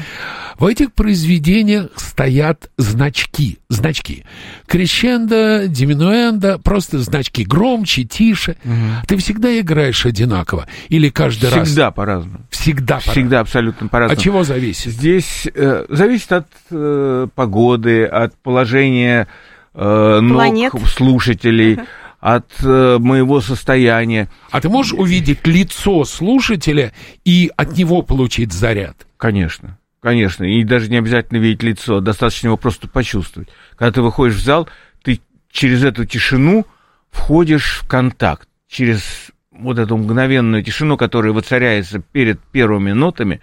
В 0.58 0.64
этих 0.64 0.92
произведениях 0.92 1.90
стоят 1.96 2.70
значки. 2.78 3.58
Значки. 3.68 4.24
Крещендо, 4.66 5.66
диминуэндо, 5.66 6.58
просто 6.58 7.00
значки 7.00 7.44
громче, 7.44 8.04
тише. 8.04 8.56
Угу. 8.64 9.06
Ты 9.06 9.16
всегда 9.18 9.58
играешь 9.58 10.06
одинаково? 10.06 10.66
Или 10.88 11.10
каждый 11.10 11.46
всегда 11.46 11.56
раз? 11.56 11.68
Всегда 11.68 11.90
по-разному. 11.90 12.40
Всегда 12.50 12.94
по-разному? 12.94 13.12
Всегда 13.12 13.40
абсолютно 13.40 13.88
по-разному. 13.88 14.18
От 14.18 14.24
чего 14.24 14.44
зависит? 14.44 14.92
Здесь 14.92 15.48
э, 15.52 15.84
зависит 15.88 16.32
от 16.32 16.46
э, 16.70 17.15
погоды, 17.34 18.04
от 18.04 18.34
положения 18.36 19.28
э, 19.74 20.18
ног 20.20 20.88
слушателей. 20.88 21.78
от 22.18 22.50
э, 22.62 22.98
моего 22.98 23.40
состояния. 23.40 24.28
А 24.50 24.60
ты 24.60 24.68
можешь 24.68 24.94
увидеть 24.94 25.46
лицо 25.46 26.04
слушателя 26.04 26.92
и 27.24 27.52
от 27.56 27.76
него 27.76 28.02
получить 28.02 28.52
заряд? 28.52 29.06
Конечно. 29.16 29.78
Конечно, 30.00 30.44
и 30.44 30.62
даже 30.64 30.88
не 30.88 30.98
обязательно 30.98 31.38
видеть 31.38 31.62
лицо, 31.62 32.00
достаточно 32.00 32.48
его 32.48 32.56
просто 32.56 32.88
почувствовать. 32.88 33.48
Когда 33.76 33.92
ты 33.92 34.02
выходишь 34.02 34.36
в 34.36 34.44
зал, 34.44 34.68
ты 35.02 35.20
через 35.50 35.84
эту 35.84 36.04
тишину 36.04 36.66
входишь 37.10 37.80
в 37.82 37.88
контакт, 37.88 38.48
через 38.68 39.32
вот 39.50 39.78
эту 39.78 39.96
мгновенную 39.96 40.62
тишину, 40.62 40.96
которая 40.96 41.32
воцаряется 41.32 41.98
перед 41.98 42.40
первыми 42.40 42.92
нотами, 42.92 43.40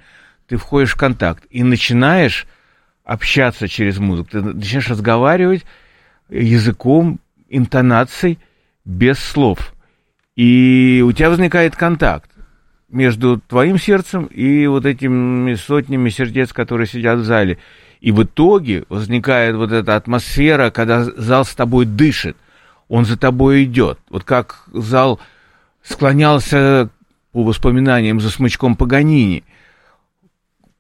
ты 0.48 0.58
входишь 0.58 0.94
в 0.94 0.98
контакт 0.98 1.44
и 1.50 1.64
начинаешь 1.64 2.48
общаться 3.04 3.68
через 3.68 3.98
музыку, 3.98 4.30
ты 4.32 4.42
начинаешь 4.42 4.90
разговаривать 4.90 5.66
языком, 6.30 7.20
интонацией, 7.50 8.40
без 8.86 9.20
слов. 9.20 9.74
И 10.36 11.04
у 11.06 11.12
тебя 11.12 11.30
возникает 11.30 11.76
контакт 11.76 12.30
между 12.90 13.40
твоим 13.40 13.78
сердцем 13.78 14.26
и 14.26 14.68
вот 14.68 14.86
этими 14.86 15.56
сотнями 15.56 16.10
сердец, 16.10 16.54
которые 16.54 16.88
сидят 16.88 17.20
в 17.20 17.24
зале. 17.24 17.58
И 18.02 18.12
в 18.12 18.24
итоге 18.24 18.84
возникает 18.90 19.56
вот 19.56 19.72
эта 19.72 19.96
атмосфера, 19.96 20.70
когда 20.72 21.04
зал 21.04 21.46
с 21.46 21.54
тобой 21.56 21.86
дышит, 21.86 22.36
он 22.90 23.06
за 23.06 23.18
тобой 23.18 23.64
идет. 23.64 24.00
Вот 24.10 24.24
как 24.24 24.66
зал 24.74 25.20
склонялся 25.84 26.90
по 27.32 27.44
воспоминаниям 27.44 28.20
за 28.20 28.30
смычком 28.30 28.76
Паганини, 28.76 29.44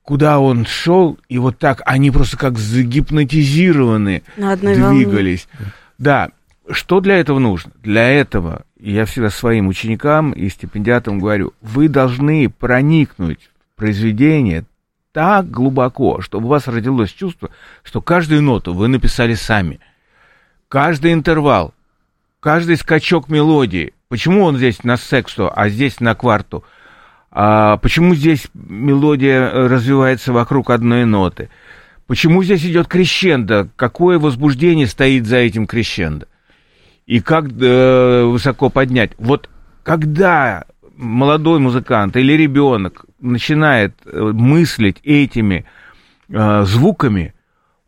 куда 0.03 0.39
он 0.39 0.65
шел, 0.65 1.17
и 1.29 1.37
вот 1.37 1.57
так 1.57 1.81
они 1.85 2.11
просто 2.11 2.37
как 2.37 2.57
загипнотизированы 2.57 4.23
двигались. 4.35 5.47
Волне. 5.57 5.71
Да, 5.97 6.29
что 6.69 6.99
для 6.99 7.17
этого 7.17 7.39
нужно? 7.39 7.71
Для 7.81 8.09
этого 8.09 8.63
я 8.79 9.05
всегда 9.05 9.29
своим 9.29 9.67
ученикам 9.67 10.31
и 10.31 10.49
стипендиатам 10.49 11.19
говорю, 11.19 11.53
вы 11.61 11.87
должны 11.87 12.49
проникнуть 12.49 13.49
в 13.73 13.79
произведение 13.79 14.65
так 15.13 15.49
глубоко, 15.49 16.21
чтобы 16.21 16.47
у 16.47 16.49
вас 16.49 16.67
родилось 16.67 17.11
чувство, 17.11 17.49
что 17.83 18.01
каждую 18.01 18.41
ноту 18.41 18.73
вы 18.73 18.87
написали 18.87 19.35
сами. 19.35 19.79
Каждый 20.67 21.13
интервал, 21.13 21.73
каждый 22.39 22.77
скачок 22.77 23.29
мелодии. 23.29 23.93
Почему 24.09 24.43
он 24.43 24.57
здесь 24.57 24.83
на 24.83 24.97
сексто, 24.97 25.49
а 25.49 25.69
здесь 25.69 25.99
на 25.99 26.15
кварту? 26.15 26.63
А 27.35 27.77
почему 27.77 28.13
здесь 28.13 28.47
мелодия 28.53 29.49
развивается 29.51 30.31
вокруг 30.31 30.69
одной 30.69 31.05
ноты? 31.05 31.49
Почему 32.05 32.43
здесь 32.43 32.63
идет 32.65 32.87
крещендо? 32.87 33.69
Какое 33.75 34.19
возбуждение 34.19 34.87
стоит 34.87 35.25
за 35.25 35.37
этим 35.37 35.65
крещендо? 35.65 36.27
и 37.05 37.19
как 37.19 37.45
э, 37.59 38.23
высоко 38.23 38.69
поднять. 38.69 39.11
Вот 39.17 39.49
когда 39.83 40.65
молодой 40.95 41.59
музыкант 41.59 42.15
или 42.15 42.33
ребенок 42.33 43.05
начинает 43.19 43.95
э, 44.05 44.19
мыслить 44.19 44.97
этими 45.03 45.65
э, 46.29 46.63
звуками, 46.65 47.33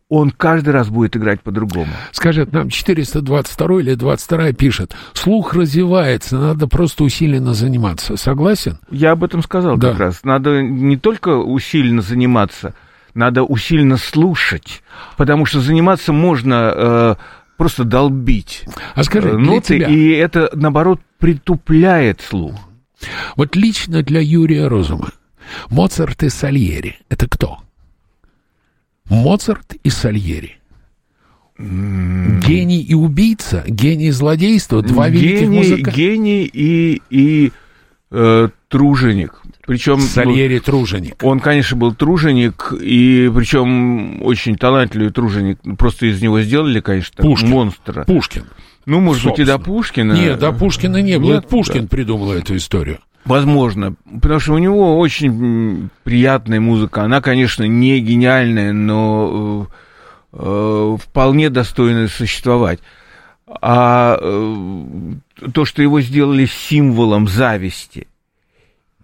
он 0.08 0.30
каждый 0.30 0.70
раз 0.70 0.88
будет 0.88 1.16
играть 1.16 1.40
по-другому. 1.40 1.92
Скажет 2.12 2.52
нам 2.52 2.70
422 2.70 3.80
или 3.80 3.94
22 3.94 4.52
пишет, 4.52 4.94
слух 5.14 5.54
развивается, 5.54 6.38
надо 6.38 6.68
просто 6.68 7.04
усиленно 7.04 7.54
заниматься. 7.54 8.16
Согласен? 8.16 8.78
Я 8.90 9.12
об 9.12 9.24
этом 9.24 9.42
сказал 9.42 9.76
да. 9.76 9.90
как 9.90 9.98
раз. 9.98 10.22
Надо 10.22 10.62
не 10.62 10.96
только 10.96 11.36
усиленно 11.36 12.02
заниматься, 12.02 12.74
надо 13.14 13.42
усиленно 13.42 13.96
слушать, 13.96 14.82
потому 15.16 15.44
что 15.44 15.60
заниматься 15.60 16.12
можно 16.12 16.72
э, 16.74 17.14
просто 17.56 17.84
долбить 17.84 18.64
а 18.94 19.02
скажи, 19.02 19.32
ноты, 19.32 19.40
ну, 19.40 19.60
тебя... 19.60 19.88
и 19.88 20.10
это, 20.10 20.50
наоборот, 20.52 21.00
притупляет 21.18 22.20
слух. 22.20 22.54
Вот 23.34 23.56
лично 23.56 24.02
для 24.02 24.20
Юрия 24.20 24.68
Розума 24.68 25.10
Моцарт 25.68 26.22
и 26.22 26.28
Сальери— 26.28 26.98
это 27.08 27.28
кто? 27.28 27.60
Моцарт 29.08 29.74
и 29.82 29.90
Сальери. 29.90 30.58
Гений 31.58 32.82
и 32.82 32.94
убийца, 32.94 33.64
гений 33.66 34.10
злодейства, 34.10 34.82
два 34.82 35.08
гений, 35.08 35.26
великих 35.26 35.48
музыка. 35.48 35.90
Гений 35.90 36.44
и, 36.52 37.00
и 37.08 37.52
э, 38.10 38.48
труженик. 38.68 39.40
Причем 39.66 40.00
Сальери 40.00 40.58
труженик. 40.58 41.16
Он, 41.22 41.40
конечно, 41.40 41.76
был 41.76 41.94
труженик, 41.94 42.72
и 42.78 43.30
причем 43.34 44.22
очень 44.22 44.56
талантливый 44.56 45.10
труженик. 45.10 45.58
Просто 45.78 46.06
из 46.06 46.20
него 46.20 46.40
сделали, 46.42 46.80
конечно, 46.80 47.22
Пушкин. 47.22 47.48
монстра. 47.48 48.04
Пушкин. 48.04 48.44
Ну, 48.84 49.00
может 49.00 49.22
Собственно. 49.22 49.46
быть, 49.46 49.56
и 49.56 49.58
до 49.58 49.64
Пушкина. 49.64 50.12
Нет, 50.12 50.38
до 50.38 50.52
Пушкина 50.52 51.02
не 51.02 51.18
было. 51.18 51.34
Нет, 51.34 51.48
Пушкин 51.48 51.82
да. 51.82 51.88
придумал 51.88 52.32
эту 52.32 52.56
историю. 52.56 52.98
Возможно, 53.26 53.94
потому 54.22 54.40
что 54.40 54.54
у 54.54 54.58
него 54.58 54.98
очень 54.98 55.90
приятная 56.04 56.60
музыка. 56.60 57.02
Она, 57.02 57.20
конечно, 57.20 57.64
не 57.64 58.00
гениальная, 58.00 58.72
но 58.72 59.68
э, 60.32 60.38
э, 60.38 60.96
вполне 61.00 61.50
достойна 61.50 62.08
существовать. 62.08 62.80
А 63.60 64.18
э, 64.20 65.50
то, 65.52 65.64
что 65.64 65.82
его 65.82 66.00
сделали 66.00 66.46
символом 66.46 67.28
зависти– 67.28 68.06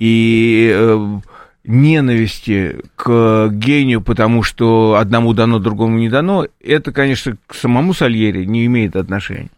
и 0.02 0.72
э, 0.74 1.20
ненависти 1.62 2.80
к 2.96 3.50
гению, 3.52 4.00
потому 4.00 4.42
что 4.42 4.96
одному 4.98 5.32
дано, 5.32 5.60
другому 5.60 5.96
не 5.96 6.08
дано, 6.08 6.48
это, 6.60 6.90
конечно, 6.90 7.36
к 7.46 7.54
самому 7.54 7.94
Сальери 7.94 8.44
не 8.44 8.66
имеет 8.66 8.96
отношения. 8.96 9.50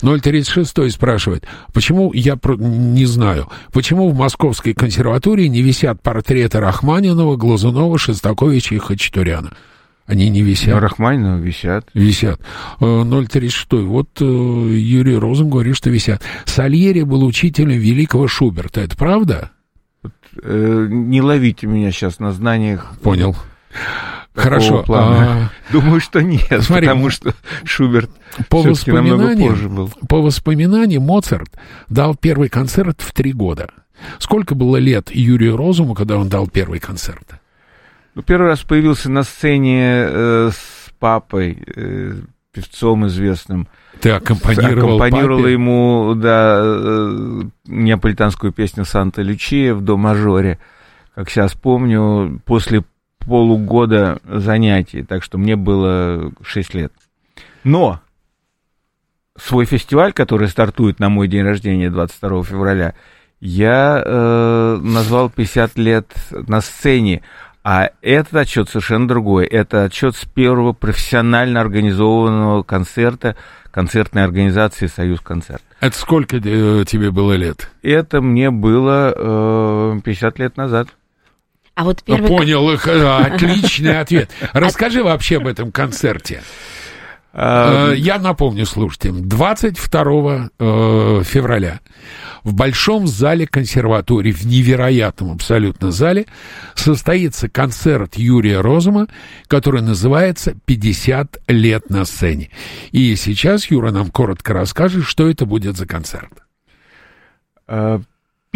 036 0.00 0.92
спрашивает, 0.92 1.44
почему, 1.72 2.12
я 2.12 2.36
про- 2.36 2.56
не 2.56 3.06
знаю, 3.06 3.48
почему 3.72 4.08
в 4.10 4.16
Московской 4.16 4.74
консерватории 4.74 5.46
не 5.46 5.62
висят 5.62 6.00
портреты 6.02 6.60
Рахманинова, 6.60 7.36
Глазунова, 7.36 7.98
Шестаковича 7.98 8.74
и 8.74 8.78
Хачатуряна? 8.78 9.52
Они 10.06 10.28
не 10.30 10.42
Ну, 10.42 10.46
висят. 10.46 10.80
Рахманинова 10.80 11.38
висят. 11.38 11.88
Висят. 11.92 12.40
Э, 12.80 13.04
036. 13.04 13.72
Вот 13.86 14.08
э, 14.20 14.24
Юрий 14.24 15.16
Розум 15.16 15.50
говорит, 15.50 15.76
что 15.76 15.90
висят. 15.90 16.22
Сальери 16.44 17.02
был 17.02 17.24
учителем 17.24 17.76
великого 17.80 18.28
Шуберта. 18.28 18.82
Это 18.82 18.96
правда? 18.96 19.50
Э, 20.40 20.86
Не 20.88 21.20
ловите 21.20 21.66
меня 21.66 21.90
сейчас 21.90 22.20
на 22.20 22.30
знаниях. 22.30 22.92
Понял. 23.02 23.34
Хорошо. 24.34 24.82
плана. 24.82 25.50
Думаю, 25.72 26.00
что 26.00 26.20
нет, 26.22 26.62
Смотри, 26.62 26.86
потому 26.86 27.10
что 27.10 27.34
Шуберт 27.64 28.10
А, 28.38 28.42
по 28.44 28.62
все-таки 28.62 28.92
намного 28.92 29.34
позже 29.36 29.68
был. 29.68 29.90
по 30.08 30.20
воспоминаниям, 30.20 31.02
Моцарт 31.02 31.48
дал 31.88 32.14
первый 32.14 32.48
концерт 32.48 33.00
в 33.00 33.12
три 33.12 33.32
года. 33.32 33.70
Сколько 34.18 34.54
было 34.54 34.76
лет 34.76 35.10
Юрию 35.10 35.56
Розуму, 35.56 35.94
когда 35.94 36.18
он 36.18 36.28
дал 36.28 36.46
первый 36.48 36.80
концерт? 36.80 37.36
Ну, 38.14 38.22
первый 38.22 38.48
раз 38.48 38.60
появился 38.60 39.10
на 39.10 39.22
сцене 39.22 40.04
э, 40.08 40.50
с 40.52 40.90
папой, 40.98 41.62
э, 41.74 42.12
певцом 42.52 43.06
известным. 43.06 43.68
Ты 44.00 44.10
аккомпанировал, 44.10 44.96
Аккомпанировал 44.96 45.38
папе? 45.40 45.52
ему, 45.52 46.12
да, 46.14 46.60
э, 46.62 47.42
неаполитанскую 47.66 48.52
песню 48.52 48.84
«Санта 48.84 49.22
Лючия» 49.22 49.74
в 49.74 49.80
до-мажоре. 49.80 50.58
Как 51.14 51.30
сейчас 51.30 51.54
помню, 51.54 52.40
после 52.44 52.84
полугода 53.26 54.18
занятий, 54.24 55.02
так 55.02 55.22
что 55.22 55.38
мне 55.38 55.56
было 55.56 56.32
6 56.42 56.74
лет. 56.74 56.92
Но 57.64 58.00
свой 59.36 59.66
фестиваль, 59.66 60.12
который 60.12 60.48
стартует 60.48 60.98
на 60.98 61.08
мой 61.08 61.28
день 61.28 61.42
рождения 61.42 61.90
22 61.90 62.44
февраля, 62.44 62.94
я 63.40 64.02
э, 64.04 64.78
назвал 64.80 65.30
50 65.30 65.76
лет 65.76 66.12
на 66.30 66.60
сцене. 66.60 67.22
А 67.62 67.90
этот 68.00 68.34
отчет 68.36 68.68
совершенно 68.68 69.08
другой. 69.08 69.44
Это 69.46 69.84
отчет 69.84 70.14
с 70.14 70.24
первого 70.24 70.72
профессионально 70.72 71.60
организованного 71.60 72.62
концерта 72.62 73.36
концертной 73.72 74.24
организации 74.24 74.86
«Союз 74.86 75.20
концерт». 75.20 75.62
Это 75.80 75.98
сколько 75.98 76.36
э, 76.36 76.84
тебе 76.86 77.10
было 77.10 77.34
лет? 77.34 77.70
Это 77.82 78.22
мне 78.22 78.50
было 78.50 79.12
э, 79.14 80.00
50 80.02 80.38
лет 80.38 80.56
назад. 80.56 80.88
А 81.76 81.84
вот 81.84 82.02
Ну, 82.06 82.14
первый... 82.16 82.28
Понял, 82.28 82.70
их, 82.72 82.88
э, 82.88 83.06
отличный 83.06 84.00
ответ. 84.00 84.30
Расскажи 84.52 85.04
вообще 85.04 85.36
об 85.36 85.46
этом 85.46 85.70
концерте. 85.70 86.42
А, 87.32 87.92
Э, 87.92 87.96
Я 87.96 88.18
напомню 88.18 88.64
слушателям, 88.64 89.28
22 89.28 90.50
э, 90.58 91.22
февраля 91.24 91.80
в 92.44 92.54
Большом 92.54 93.06
зале 93.06 93.46
консерватории, 93.46 94.32
в 94.32 94.46
невероятном 94.46 95.32
абсолютно 95.32 95.90
зале, 95.90 96.26
состоится 96.74 97.48
концерт 97.50 98.16
Юрия 98.16 98.60
Розума, 98.60 99.08
который 99.48 99.82
называется 99.82 100.54
«50 100.66 101.40
лет 101.48 101.90
на 101.90 102.06
сцене». 102.06 102.50
И 102.92 103.16
сейчас 103.16 103.70
Юра 103.70 103.90
нам 103.90 104.10
коротко 104.10 104.54
расскажет, 104.54 105.04
что 105.04 105.28
это 105.28 105.44
будет 105.44 105.76
за 105.76 105.86
концерт. 105.86 106.32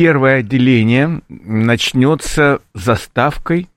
Э, 0.01 0.05
Первое 0.05 0.39
отделение 0.39 1.21
начнется 1.29 2.61
заставкой 2.75 3.69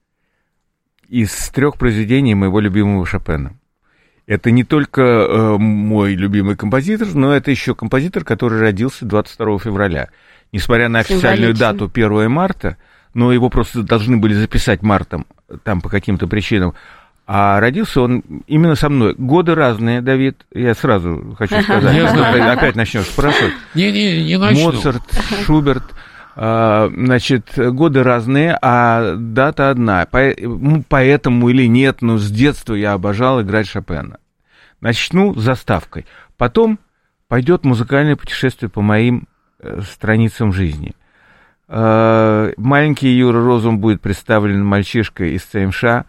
из 1.10 1.50
трех 1.50 1.78
произведений 1.78 2.34
моего 2.34 2.60
любимого 2.60 3.06
Шопена. 3.06 3.54
Это 4.26 4.52
не 4.52 4.64
только 4.64 5.02
э, 5.02 5.58
мой 5.58 6.16
любимый 6.16 6.56
композитор, 6.56 7.10
но 7.14 7.36
это 7.36 7.52
еще 7.52 7.76
композитор, 7.76 8.24
который 8.24 8.60
родился 8.60 9.06
22 9.06 9.60
февраля. 9.60 10.10
Несмотря 10.54 10.88
на 10.88 11.00
официальную 11.00 11.54
дату 11.54 11.92
1 11.94 12.32
марта, 12.32 12.78
но 13.14 13.34
его 13.34 13.50
просто 13.50 13.84
должны 13.84 14.18
были 14.18 14.34
записать 14.34 14.82
мартом, 14.82 15.26
там 15.64 15.82
по 15.82 15.90
каким-то 15.90 16.28
причинам. 16.28 16.74
А 17.26 17.60
родился 17.60 18.02
он 18.02 18.24
именно 18.48 18.76
со 18.76 18.90
мной. 18.90 19.16
Годы 19.18 19.56
разные, 19.56 20.02
Давид, 20.02 20.46
я 20.54 20.74
сразу 20.74 21.36
хочу 21.38 21.62
сказать. 21.64 21.96
Я 21.96 22.10
знаю. 22.10 22.54
Опять 22.54 22.76
начнешь 22.76 23.06
спрашивать. 23.06 23.54
Не-не, 23.76 24.24
не 24.24 24.38
начну. 24.38 24.72
Моцарт, 24.72 25.04
Шуберт, 25.46 25.84
значит, 26.36 27.54
годы 27.56 28.04
разные, 28.04 28.58
а 28.62 29.16
дата 29.16 29.70
одна. 29.70 30.08
Ну, 30.12 30.84
Поэтому 30.88 31.50
или 31.50 31.68
нет, 31.68 32.02
но 32.02 32.18
с 32.18 32.30
детства 32.32 32.74
я 32.74 32.94
обожал 32.94 33.42
играть 33.42 33.68
Шопена. 33.68 34.18
Начну 34.82 35.34
с 35.36 35.42
заставкой. 35.42 36.06
Потом 36.38 36.80
пойдет 37.28 37.64
музыкальное 37.64 38.16
путешествие 38.16 38.70
по 38.70 38.82
моим 38.82 39.28
э, 39.60 39.82
страницам 39.82 40.52
жизни. 40.52 40.94
Э, 41.68 42.54
Маленький 42.58 43.10
Юра 43.10 43.44
Розум 43.44 43.80
будет 43.80 44.02
представлен 44.02 44.66
мальчишкой 44.66 45.36
из 45.36 45.44
ЦМШ. 45.44 46.06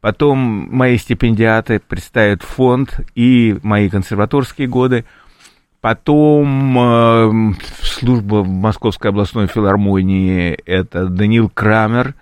Потом 0.00 0.38
мои 0.38 0.96
стипендиаты 0.98 1.80
представят 1.80 2.42
фонд 2.42 3.00
и 3.14 3.58
мои 3.62 3.88
консерваторские 3.88 4.68
годы. 4.68 5.04
Потом 5.80 6.76
э, 6.76 7.54
служба 7.82 8.42
в 8.42 8.48
Московской 8.48 9.10
областной 9.10 9.46
филармонии 9.46 10.58
это 10.66 11.06
Данил 11.06 11.48
Крамер, 11.48 12.14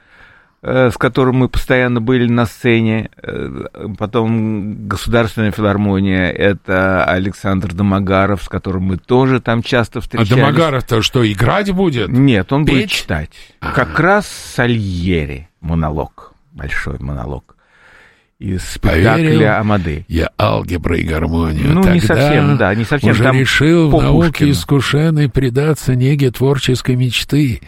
э, 0.61 0.91
с 0.91 0.99
которым 0.99 1.37
мы 1.37 1.49
постоянно 1.49 2.03
были 2.03 2.29
на 2.29 2.45
сцене. 2.45 3.09
Э, 3.23 3.89
потом 3.99 4.87
Государственная 4.87 5.53
филармония 5.53 6.31
это 6.31 7.05
Александр 7.05 7.73
Домогаров, 7.73 8.43
с 8.43 8.49
которым 8.51 8.85
мы 8.85 8.99
тоже 8.99 9.41
там 9.41 9.63
часто 9.63 10.01
А 10.01 10.03
встречались. 10.03 10.31
Домогаров-то 10.31 11.01
что, 11.01 11.27
играть 11.27 11.73
будет? 11.73 12.09
Нет, 12.09 12.53
он 12.53 12.67
будет 12.67 12.83
Петь? 12.83 12.91
читать. 12.91 13.31
А. 13.61 13.73
Как 13.73 13.99
раз 13.99 14.27
Сальери 14.27 15.49
монолог, 15.63 16.35
большой 16.53 16.99
монолог 16.99 17.56
из 18.39 18.63
спектакля 18.65 19.15
Поверил? 19.15 19.53
Амады. 19.55 20.05
Я 20.09 20.29
алгебра 20.39 20.99
и 20.99 21.05
гармонию. 21.05 21.73
Ну, 21.73 21.81
не 21.91 22.01
Тогда 22.01 22.15
совсем, 22.15 22.57
да, 22.59 22.75
не 22.75 22.85
совсем. 22.85 23.11
Уже 23.11 23.23
Там 23.23 23.39
решил 23.39 23.89
в 23.89 24.03
науке 24.03 24.51
искушенной 24.51 25.31
предаться 25.31 25.95
неге 25.95 26.31
творческой 26.31 26.97
мечты. 26.97 27.63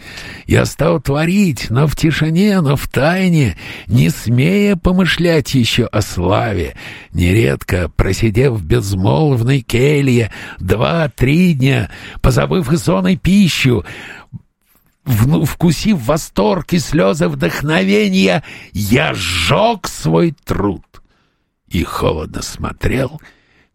Я 0.45 0.65
стал 0.65 1.01
творить, 1.01 1.71
но 1.71 1.87
в 1.87 1.95
тишине, 1.95 2.61
но 2.61 2.75
в 2.75 2.87
тайне, 2.87 3.57
не 3.87 4.09
смея 4.09 4.75
помышлять 4.75 5.55
еще 5.55 5.85
о 5.85 6.01
славе. 6.01 6.75
Нередко, 7.13 7.89
просидев 7.89 8.53
в 8.53 8.63
безмолвной 8.63 9.61
келье 9.61 10.31
два-три 10.59 11.53
дня, 11.53 11.89
позабыв 12.21 12.71
и 12.71 12.77
сон, 12.77 13.07
и 13.07 13.15
пищу, 13.15 13.83
вкусив 15.05 16.05
восторг 16.05 16.73
и 16.73 16.79
слезы 16.79 17.27
вдохновения, 17.27 18.43
я 18.71 19.13
сжег 19.13 19.87
свой 19.87 20.35
труд 20.43 20.83
и 21.67 21.83
холодно 21.83 22.41
смотрел, 22.41 23.21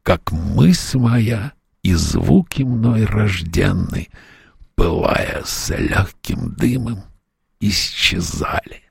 как 0.02 0.32
мысль 0.32 0.98
моя 0.98 1.52
и 1.82 1.94
звуки 1.94 2.62
мной 2.62 3.04
рожденны, 3.04 4.08
пылая 4.74 5.42
с 5.44 5.74
легким 5.76 6.54
дымом, 6.54 7.04
исчезали. 7.60 8.83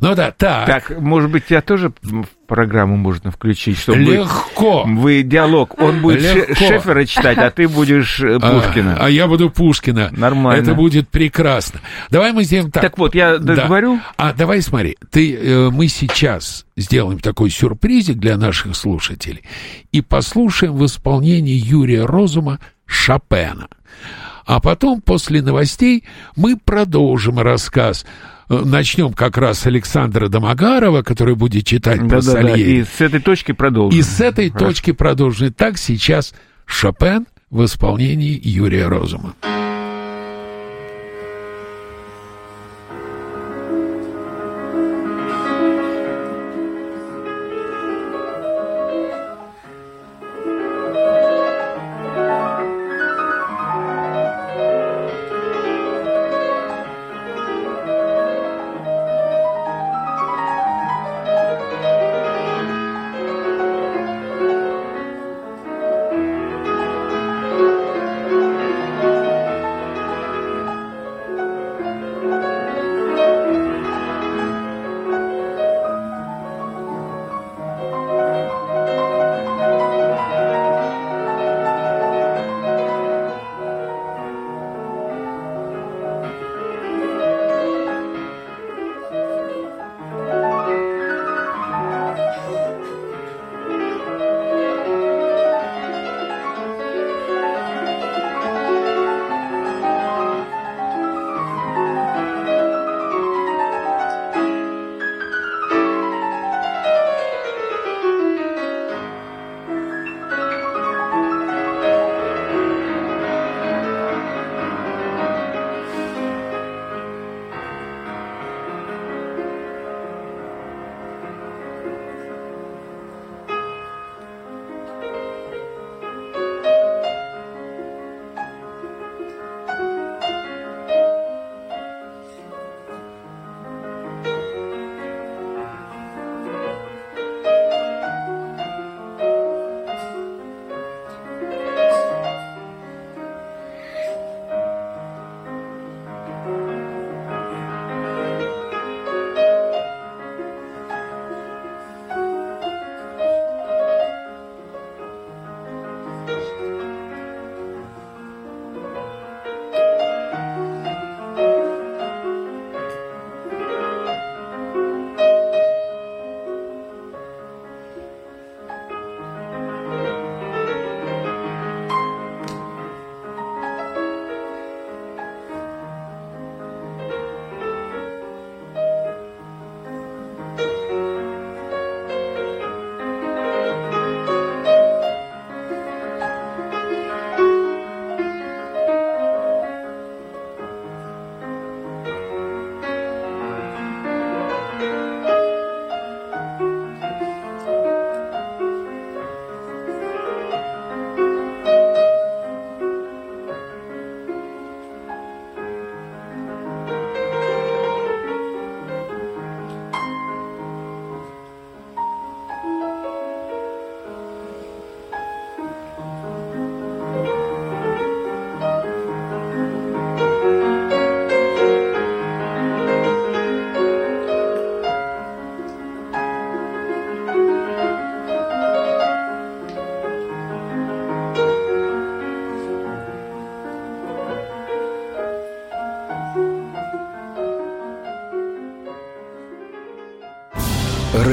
Ну 0.00 0.14
да, 0.14 0.30
так, 0.30 0.66
Так, 0.66 1.00
может 1.00 1.30
быть, 1.30 1.46
тебя 1.46 1.60
тоже 1.60 1.92
в 2.02 2.24
программу 2.46 2.96
можно 2.96 3.30
включить, 3.30 3.78
чтобы 3.78 3.98
легко. 3.98 4.84
вы 4.86 5.22
диалог. 5.22 5.78
Он 5.80 6.00
будет 6.00 6.22
Легко. 6.22 6.54
Шефера 6.54 7.04
читать, 7.04 7.36
а 7.38 7.50
ты 7.50 7.68
будешь 7.68 8.20
э, 8.20 8.38
А, 8.40 8.60
Пушкина. 8.60 8.96
А, 9.00 9.10
я 9.10 9.26
буду 9.26 9.50
Пушкина. 9.50 10.10
Нормально. 10.12 10.62
Это 10.62 10.74
будет 10.74 11.08
прекрасно. 11.08 11.80
Давай 12.10 12.32
мы 12.32 12.44
сделаем 12.44 12.70
так. 12.70 12.82
Так 12.82 12.98
вот, 12.98 13.14
я 13.14 13.38
Да. 13.38 13.54
договорю. 13.56 14.00
А 14.16 14.32
давай 14.32 14.62
смотри, 14.62 14.96
ты, 15.10 15.34
э, 15.34 15.70
мы 15.70 15.88
сейчас 15.88 16.64
сделаем 16.76 17.18
такой 17.18 17.50
сюрпризик 17.50 18.16
для 18.18 18.36
наших 18.36 18.76
слушателей 18.76 19.42
и 19.92 20.00
послушаем 20.00 20.74
в 20.74 20.86
исполнении 20.86 21.54
Юрия 21.54 22.04
Розума 22.04 22.60
Шопена. 22.86 23.68
А 24.46 24.60
потом, 24.60 25.02
после 25.02 25.42
новостей, 25.42 26.04
мы 26.34 26.56
продолжим 26.56 27.38
рассказ. 27.38 28.06
Э, 28.48 28.62
Начнем 28.64 29.12
как 29.12 29.36
раз 29.36 29.60
с 29.60 29.66
Александра 29.66 30.28
Домогарова, 30.28 31.02
который 31.02 31.34
будет 31.34 31.66
читать 31.66 31.98
про 32.00 32.20
Да-да-да, 32.20 32.32
Сальери. 32.32 32.80
И 32.80 32.84
с 32.84 33.00
этой 33.00 33.20
точки 33.20 33.52
продолжим. 33.52 33.98
И 33.98 34.02
с 34.02 34.20
этой 34.20 34.50
Хорошо. 34.50 34.66
точки 34.66 34.92
продолжим. 34.92 35.52
Так 35.52 35.78
сейчас 35.78 36.34
Шопен 36.66 37.26
в 37.50 37.64
исполнении 37.64 38.38
Юрия 38.42 38.88
Розума. 38.88 39.34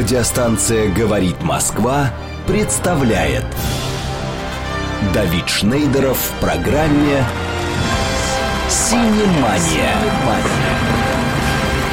Радиостанция 0.06 0.94
«Говорит 0.94 1.42
Москва» 1.42 2.14
представляет 2.46 3.44
Давид 5.16 5.50
Шнейдеров 5.50 6.16
в 6.16 6.40
программе 6.40 7.24
«Синемания». 8.70 9.96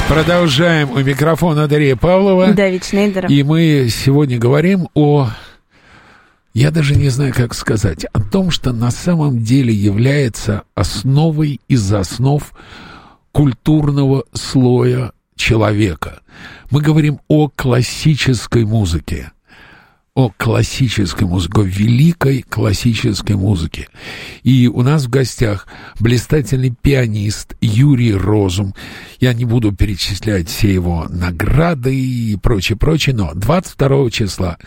Продолжаем. 0.07 0.91
У 0.91 0.99
микрофона 0.99 1.67
Дарья 1.67 1.95
Павлова. 1.95 2.53
Давид 2.53 2.85
Шнейдеров. 2.85 3.31
И 3.31 3.41
мы 3.41 3.87
сегодня 3.89 4.37
говорим 4.37 4.89
о... 4.93 5.29
Я 6.53 6.69
даже 6.69 6.95
не 6.95 7.09
знаю, 7.09 7.33
как 7.35 7.55
сказать. 7.55 8.05
О 8.13 8.21
том, 8.21 8.51
что 8.51 8.73
на 8.73 8.91
самом 8.91 9.39
деле 9.39 9.73
является 9.73 10.61
основой 10.75 11.59
из 11.67 11.91
основ 11.91 12.43
культурного 13.31 14.25
слоя 14.33 15.13
человека. 15.35 16.21
Мы 16.69 16.81
говорим 16.81 17.19
о 17.27 17.49
классической 17.49 18.65
музыке 18.65 19.31
о 20.15 20.29
классической 20.29 21.23
музыке, 21.25 21.61
о 21.61 21.63
великой 21.63 22.43
классической 22.43 23.35
музыке. 23.35 23.87
И 24.43 24.67
у 24.67 24.83
нас 24.83 25.05
в 25.05 25.09
гостях 25.09 25.67
блистательный 25.99 26.69
пианист 26.69 27.55
Юрий 27.61 28.13
Розум. 28.13 28.75
Я 29.19 29.33
не 29.33 29.45
буду 29.45 29.71
перечислять 29.71 30.49
все 30.49 30.71
его 30.71 31.07
награды 31.09 31.95
и 31.95 32.37
прочее, 32.37 32.77
прочее, 32.77 33.15
но 33.15 33.33
22 33.33 34.11
числа 34.11 34.57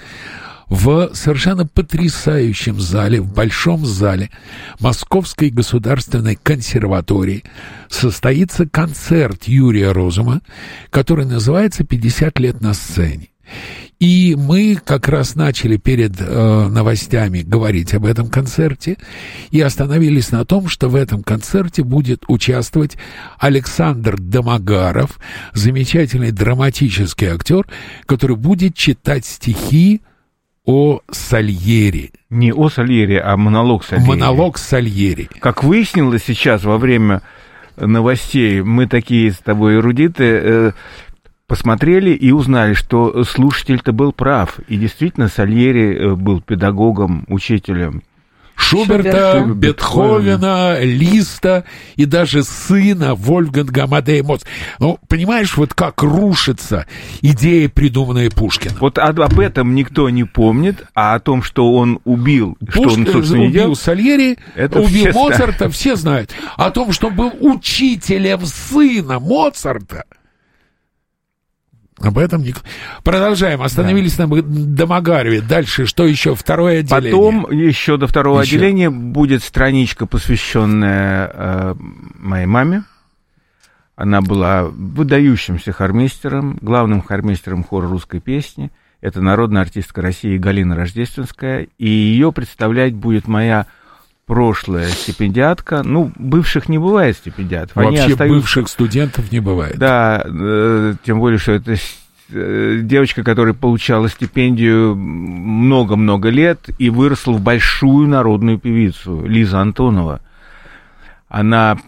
в 0.68 1.10
совершенно 1.14 1.66
потрясающем 1.66 2.80
зале, 2.80 3.20
в 3.20 3.32
большом 3.32 3.86
зале 3.86 4.30
Московской 4.80 5.50
государственной 5.50 6.36
консерватории 6.36 7.44
состоится 7.88 8.66
концерт 8.66 9.44
Юрия 9.44 9.92
Розума, 9.92 10.42
который 10.90 11.24
называется 11.24 11.84
«50 11.84 12.40
лет 12.40 12.60
на 12.60 12.74
сцене». 12.74 13.28
И 13.98 14.36
мы 14.36 14.76
как 14.76 15.08
раз 15.08 15.36
начали 15.36 15.78
перед 15.78 16.20
э, 16.20 16.68
новостями 16.68 17.40
говорить 17.40 17.94
об 17.94 18.04
этом 18.04 18.28
концерте 18.28 18.98
и 19.50 19.60
остановились 19.62 20.32
на 20.32 20.44
том, 20.44 20.68
что 20.68 20.90
в 20.90 20.96
этом 20.96 21.22
концерте 21.22 21.82
будет 21.82 22.24
участвовать 22.28 22.98
Александр 23.38 24.20
Домогаров, 24.20 25.18
замечательный 25.54 26.30
драматический 26.30 27.28
актер, 27.28 27.66
который 28.04 28.36
будет 28.36 28.74
читать 28.74 29.24
стихи 29.24 30.02
о 30.66 31.00
Сальери. 31.10 32.10
Не 32.28 32.52
о 32.52 32.68
Сальери, 32.68 33.16
а 33.16 33.36
монолог 33.36 33.84
Сальери. 33.84 34.08
Монолог 34.08 34.58
Сальери. 34.58 35.30
Как 35.40 35.64
выяснилось 35.64 36.24
сейчас 36.24 36.64
во 36.64 36.76
время 36.76 37.22
новостей, 37.76 38.62
мы 38.62 38.86
такие 38.86 39.32
с 39.32 39.38
тобой 39.38 39.76
эрудиты, 39.76 40.24
э, 40.24 40.72
посмотрели 41.46 42.10
и 42.10 42.32
узнали, 42.32 42.74
что 42.74 43.22
слушатель-то 43.24 43.92
был 43.92 44.12
прав. 44.12 44.58
И 44.68 44.76
действительно, 44.76 45.28
Сальери 45.28 45.96
э, 45.96 46.14
был 46.14 46.40
педагогом, 46.40 47.24
учителем. 47.28 48.02
Шуберта, 48.56 49.34
Шуберта, 49.38 49.54
Бетховена, 49.54 50.80
Листа 50.80 51.64
и 51.94 52.04
даже 52.04 52.42
сына 52.42 53.14
Вольфганга 53.14 53.84
Амадея 53.84 54.22
Моц. 54.24 54.42
Ну, 54.78 54.98
понимаешь, 55.08 55.56
вот 55.56 55.74
как 55.74 56.02
рушится 56.02 56.86
идея, 57.20 57.68
придуманная 57.68 58.30
Пушкиным. 58.30 58.78
Вот 58.80 58.98
об, 58.98 59.20
об 59.20 59.38
этом 59.38 59.74
никто 59.74 60.08
не 60.10 60.24
помнит, 60.24 60.84
а 60.94 61.14
о 61.14 61.20
том, 61.20 61.42
что 61.42 61.74
он 61.74 62.00
убил, 62.04 62.56
Пушкин, 62.60 62.72
что 62.72 62.90
он, 62.90 63.06
собственно, 63.06 63.42
убил 63.42 63.52
делал, 63.52 63.76
Сальери, 63.76 64.38
это 64.54 64.80
убил 64.80 65.12
Моцарта, 65.12 65.58
знают. 65.58 65.74
все 65.74 65.96
знают. 65.96 66.30
О 66.56 66.70
том, 66.70 66.92
что 66.92 67.08
он 67.08 67.14
был 67.14 67.32
учителем 67.40 68.44
сына 68.46 69.20
Моцарта, 69.20 70.04
об 71.98 72.18
этом 72.18 72.42
не... 72.42 72.54
Продолжаем. 73.02 73.62
Остановились 73.62 74.16
да. 74.16 74.26
на 74.26 74.42
Домогарове. 74.42 75.40
Дальше 75.40 75.86
что 75.86 76.04
еще? 76.04 76.34
Второе 76.34 76.80
отделение. 76.80 77.10
Потом 77.10 77.50
еще 77.50 77.96
до 77.96 78.06
второго 78.06 78.42
еще. 78.42 78.56
отделения 78.56 78.90
будет 78.90 79.42
страничка, 79.42 80.06
посвященная 80.06 81.30
э, 81.32 81.74
моей 82.18 82.46
маме. 82.46 82.84
Она 83.94 84.20
была 84.20 84.64
выдающимся 84.64 85.72
хормейстером, 85.72 86.58
главным 86.60 87.00
хормейстером 87.00 87.64
хора 87.64 87.88
русской 87.88 88.20
песни. 88.20 88.70
Это 89.00 89.22
народная 89.22 89.62
артистка 89.62 90.02
России 90.02 90.36
Галина 90.36 90.76
Рождественская. 90.76 91.68
И 91.78 91.88
ее 91.88 92.30
представлять 92.30 92.94
будет 92.94 93.26
моя 93.26 93.66
прошлая 94.26 94.88
стипендиатка. 94.88 95.82
Ну, 95.84 96.12
бывших 96.16 96.68
не 96.68 96.78
бывает 96.78 97.16
стипендиатов. 97.16 97.76
Вообще 97.76 98.02
Они 98.02 98.12
остаются... 98.12 98.40
бывших 98.40 98.68
студентов 98.68 99.30
не 99.32 99.40
бывает. 99.40 99.78
Да, 99.78 100.22
э, 100.24 100.94
тем 101.04 101.20
более, 101.20 101.38
что 101.38 101.52
это 101.52 101.76
э, 102.30 102.80
девочка, 102.82 103.22
которая 103.22 103.54
получала 103.54 104.08
стипендию 104.08 104.96
много-много 104.96 106.28
лет 106.28 106.68
и 106.78 106.90
выросла 106.90 107.32
в 107.32 107.40
большую 107.40 108.08
народную 108.08 108.58
певицу, 108.58 109.24
Лиза 109.24 109.60
Антонова. 109.60 110.20
Она 111.28 111.78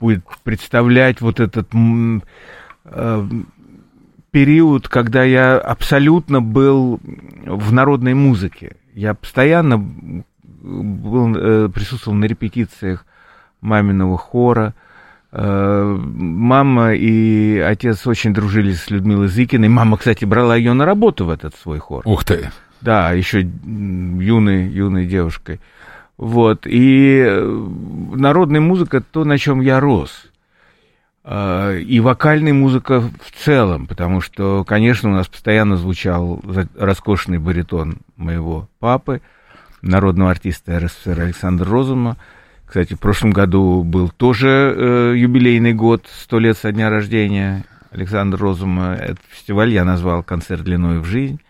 будет 0.00 0.24
представлять 0.42 1.20
вот 1.20 1.38
этот 1.38 1.68
э, 2.84 3.28
период, 4.30 4.88
когда 4.88 5.22
я 5.22 5.58
абсолютно 5.58 6.40
был 6.40 6.98
в 7.44 7.72
народной 7.74 8.14
музыке. 8.14 8.76
Я 8.94 9.12
постоянно 9.14 10.24
был, 10.64 11.36
э, 11.36 11.68
присутствовал 11.68 12.16
на 12.16 12.24
репетициях 12.24 13.04
маминого 13.60 14.16
хора. 14.16 14.74
Э, 15.32 15.96
мама 15.98 16.94
и 16.94 17.58
отец 17.58 18.06
очень 18.06 18.32
дружили 18.32 18.72
с 18.72 18.90
Людмилой 18.90 19.28
Зыкиной. 19.28 19.68
Мама, 19.68 19.96
кстати, 19.96 20.24
брала 20.24 20.56
ее 20.56 20.72
на 20.72 20.86
работу 20.86 21.26
в 21.26 21.30
этот 21.30 21.54
свой 21.56 21.78
хор. 21.78 22.02
Ух 22.04 22.24
ты! 22.24 22.50
Да, 22.80 23.12
еще 23.12 23.40
юной, 23.40 24.68
юной 24.68 25.06
девушкой. 25.06 25.60
Вот. 26.16 26.66
И 26.66 27.24
э, 27.26 27.66
народная 28.14 28.60
музыка 28.60 29.00
то, 29.02 29.24
на 29.24 29.38
чем 29.38 29.60
я 29.60 29.80
рос. 29.80 30.26
И 31.26 32.00
вокальная 32.02 32.52
музыка 32.52 33.00
в 33.00 33.32
целом, 33.42 33.86
потому 33.86 34.20
что, 34.20 34.62
конечно, 34.62 35.08
у 35.08 35.12
нас 35.14 35.26
постоянно 35.26 35.78
звучал 35.78 36.38
роскошный 36.76 37.38
баритон 37.38 37.96
моего 38.18 38.68
папы– 38.78 39.22
народного 39.84 40.30
артиста 40.30 40.78
РСФСР 40.78 41.20
Александра 41.20 41.68
Розума. 41.68 42.16
Кстати, 42.66 42.94
в 42.94 43.00
прошлом 43.00 43.30
году 43.30 43.82
был 43.82 44.08
тоже 44.08 44.74
э, 44.76 45.14
юбилейный 45.16 45.74
год, 45.74 46.06
сто 46.12 46.38
лет 46.38 46.56
со 46.56 46.72
дня 46.72 46.90
рождения 46.90 47.64
Александра 47.90 48.38
Розума. 48.38 48.94
Этот 48.94 49.20
фестиваль 49.28 49.70
я 49.70 49.84
назвал 49.84 50.22
«Концерт 50.22 50.64
длиной 50.64 50.98
в 50.98 51.04
жизнь». 51.04 51.40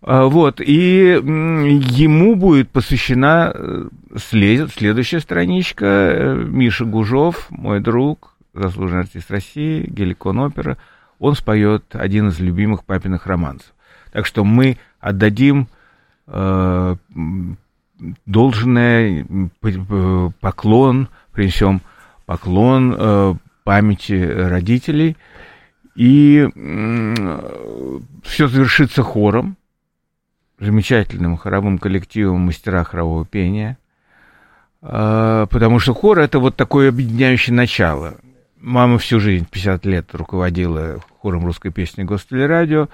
А, 0.00 0.24
вот, 0.24 0.60
и 0.60 1.20
ему 1.22 2.34
будет 2.34 2.70
посвящена 2.70 3.52
э, 3.54 3.88
след, 4.16 4.70
следующая 4.72 5.20
страничка. 5.20 5.86
Э, 5.86 6.34
Миша 6.34 6.84
Гужов, 6.84 7.46
мой 7.50 7.78
друг, 7.78 8.34
заслуженный 8.52 9.02
артист 9.02 9.30
России, 9.30 9.86
геликон 9.86 10.40
опера. 10.40 10.76
Он 11.20 11.36
споет 11.36 11.84
один 11.92 12.28
из 12.28 12.40
любимых 12.40 12.84
папиных 12.84 13.26
романсов. 13.26 13.72
Так 14.10 14.26
что 14.26 14.42
мы 14.42 14.78
отдадим 14.98 15.68
Э, 15.68 15.81
должное 18.26 19.26
поклон, 20.40 21.08
принесем 21.32 21.80
поклон 22.26 22.94
э, 22.96 23.34
памяти 23.64 24.12
родителей, 24.12 25.16
и 25.94 26.48
все 28.22 28.48
завершится 28.48 29.02
хором, 29.02 29.56
замечательным 30.58 31.36
хоровым 31.36 31.78
коллективом 31.78 32.40
мастера 32.42 32.84
хорового 32.84 33.26
пения, 33.26 33.76
э, 34.80 35.46
потому 35.50 35.78
что 35.80 35.92
хор 35.92 36.20
это 36.20 36.38
вот 36.38 36.56
такое 36.56 36.88
объединяющее 36.88 37.54
начало. 37.54 38.14
Мама 38.58 38.98
всю 38.98 39.18
жизнь, 39.20 39.46
50 39.50 39.84
лет, 39.86 40.14
руководила 40.14 41.00
хором 41.18 41.44
русской 41.44 41.70
песни 41.70 42.04
Гостелерадио, 42.04 42.82
радио 42.82 42.88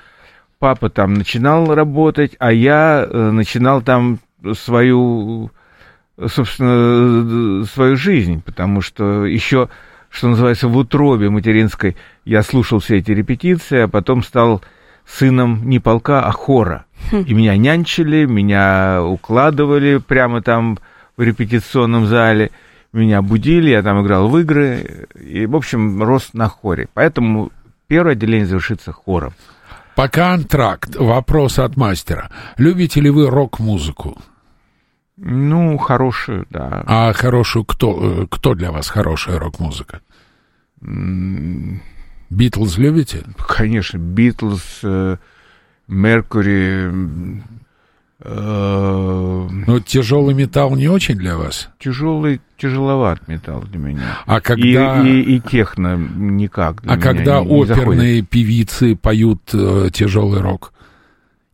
папа 0.59 0.91
там 0.91 1.15
начинал 1.15 1.75
работать, 1.75 2.35
а 2.39 2.53
я 2.53 3.07
э, 3.09 3.31
начинал 3.31 3.83
там 3.83 4.19
свою, 4.55 5.51
собственно, 6.27 7.65
свою 7.67 7.97
жизнь, 7.97 8.43
потому 8.45 8.81
что 8.81 9.25
еще, 9.25 9.69
что 10.11 10.29
называется, 10.29 10.69
в 10.69 10.77
утробе 10.77 11.31
материнской 11.31 11.97
я 12.25 12.43
слушал 12.43 12.81
все 12.81 12.99
эти 12.99 13.13
репетиции, 13.13 13.81
а 13.81 13.89
потом 13.89 14.23
стал 14.23 14.63
сыном 15.07 15.69
не 15.69 15.79
полка, 15.79 16.25
а 16.25 16.33
хора. 16.33 16.85
Хм. 17.11 17.23
И 17.27 17.35
меня 17.35 17.57
нянчили, 17.57 18.27
меня 18.27 19.03
укладывали 19.03 19.99
прямо 19.99 20.43
там 20.43 20.79
в 21.17 21.23
репетиционном 21.23 22.07
зале, 22.07 22.51
меня 22.93 23.23
будили, 23.23 23.71
я 23.71 23.83
там 23.83 24.03
играл 24.03 24.29
в 24.29 24.39
игры, 24.39 25.07
и, 25.19 25.47
в 25.47 25.57
общем, 25.57 26.03
рос 26.03 26.31
на 26.33 26.49
хоре. 26.49 26.89
Поэтому 26.95 27.51
первое 27.87 28.13
отделение 28.13 28.47
завершится 28.47 28.93
хором. 28.93 29.33
Пока 29.99 30.35
антракт. 30.35 30.95
Вопрос 30.95 31.59
от 31.59 31.77
мастера. 31.77 32.31
Любите 32.57 33.01
ли 33.01 33.11
вы 33.11 33.29
рок-музыку? 33.29 34.17
Ну, 35.17 35.77
хорошую, 35.77 36.47
да. 36.51 36.85
А 36.87 37.13
хорошую 37.13 37.65
кто? 37.65 38.23
Э, 38.23 38.27
кто 38.31 38.55
для 38.55 38.71
вас 38.71 38.89
хорошая 38.89 39.41
рок-музыка? 39.41 40.01
Битлз 42.31 42.79
любите? 42.79 43.25
Конечно, 43.49 43.99
Битлз, 43.99 44.63
э, 44.85 45.17
Меркури, 45.89 46.93
Ну, 48.25 49.81
тяжелый 49.87 50.35
металл 50.35 50.75
не 50.77 50.89
очень 50.89 51.17
для 51.17 51.37
вас. 51.37 51.69
тяжелый, 51.79 52.41
тяжеловат 52.57 53.27
металл 53.29 53.61
для 53.63 53.79
меня. 53.79 54.19
А 54.27 54.41
когда, 54.41 55.03
И, 55.03 55.09
и, 55.21 55.37
и 55.37 55.41
техно 55.41 55.97
никак 55.97 56.83
для 56.83 56.93
а 56.93 56.97
меня 56.97 57.05
когда 57.05 57.41
не- 57.41 57.47
не 57.47 57.65
заходит. 57.65 57.77
оперные 57.77 58.23
певицы 58.23 58.97
поют 58.97 59.41
э, 59.53 59.91
тяжелый 59.93 60.41
рок, 60.41 60.73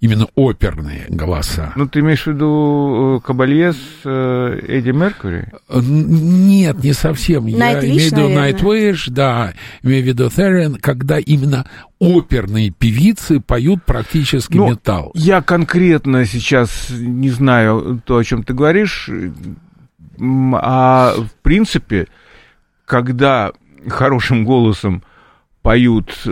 именно 0.04 0.26
оперные 0.34 1.06
голоса. 1.08 1.72
Ну, 1.76 1.88
ты 1.88 2.00
имеешь 2.00 2.24
в 2.24 2.26
виду 2.26 3.16
э, 3.16 3.26
Кабалье 3.26 3.72
с 3.72 3.78
э, 4.04 4.60
Эдди 4.68 4.90
Меркури? 4.90 5.48
Э, 5.70 5.80
Нет, 5.80 6.84
не 6.84 6.92
совсем. 6.92 7.46
Я 7.46 7.56
Nightwish, 7.56 7.86
имею 7.86 8.00
в 8.00 8.12
виду. 8.12 8.28
Nightwish, 8.28 9.04
да, 9.10 9.54
имею 9.82 10.02
в 10.04 10.06
виду 10.06 10.26
Therian, 10.26 10.78
когда 10.78 11.18
именно 11.18 11.66
оперные 11.98 12.68
певицы 12.68 13.40
поют 13.40 13.82
практически 13.84 14.58
Ну, 14.58 14.72
металл. 14.72 15.10
Я 15.14 15.40
конкретно 15.40 16.26
сейчас 16.26 16.90
не 16.90 17.30
знаю 17.30 18.02
то, 18.04 18.18
о 18.18 18.24
чем 18.24 18.42
ты 18.42 18.52
говоришь, 18.52 19.08
а 20.20 21.14
в 21.16 21.42
принципе, 21.42 22.08
когда 22.84 23.52
хорошим 23.88 24.44
голосом 24.44 25.02
поют 25.64 26.12
э, 26.26 26.30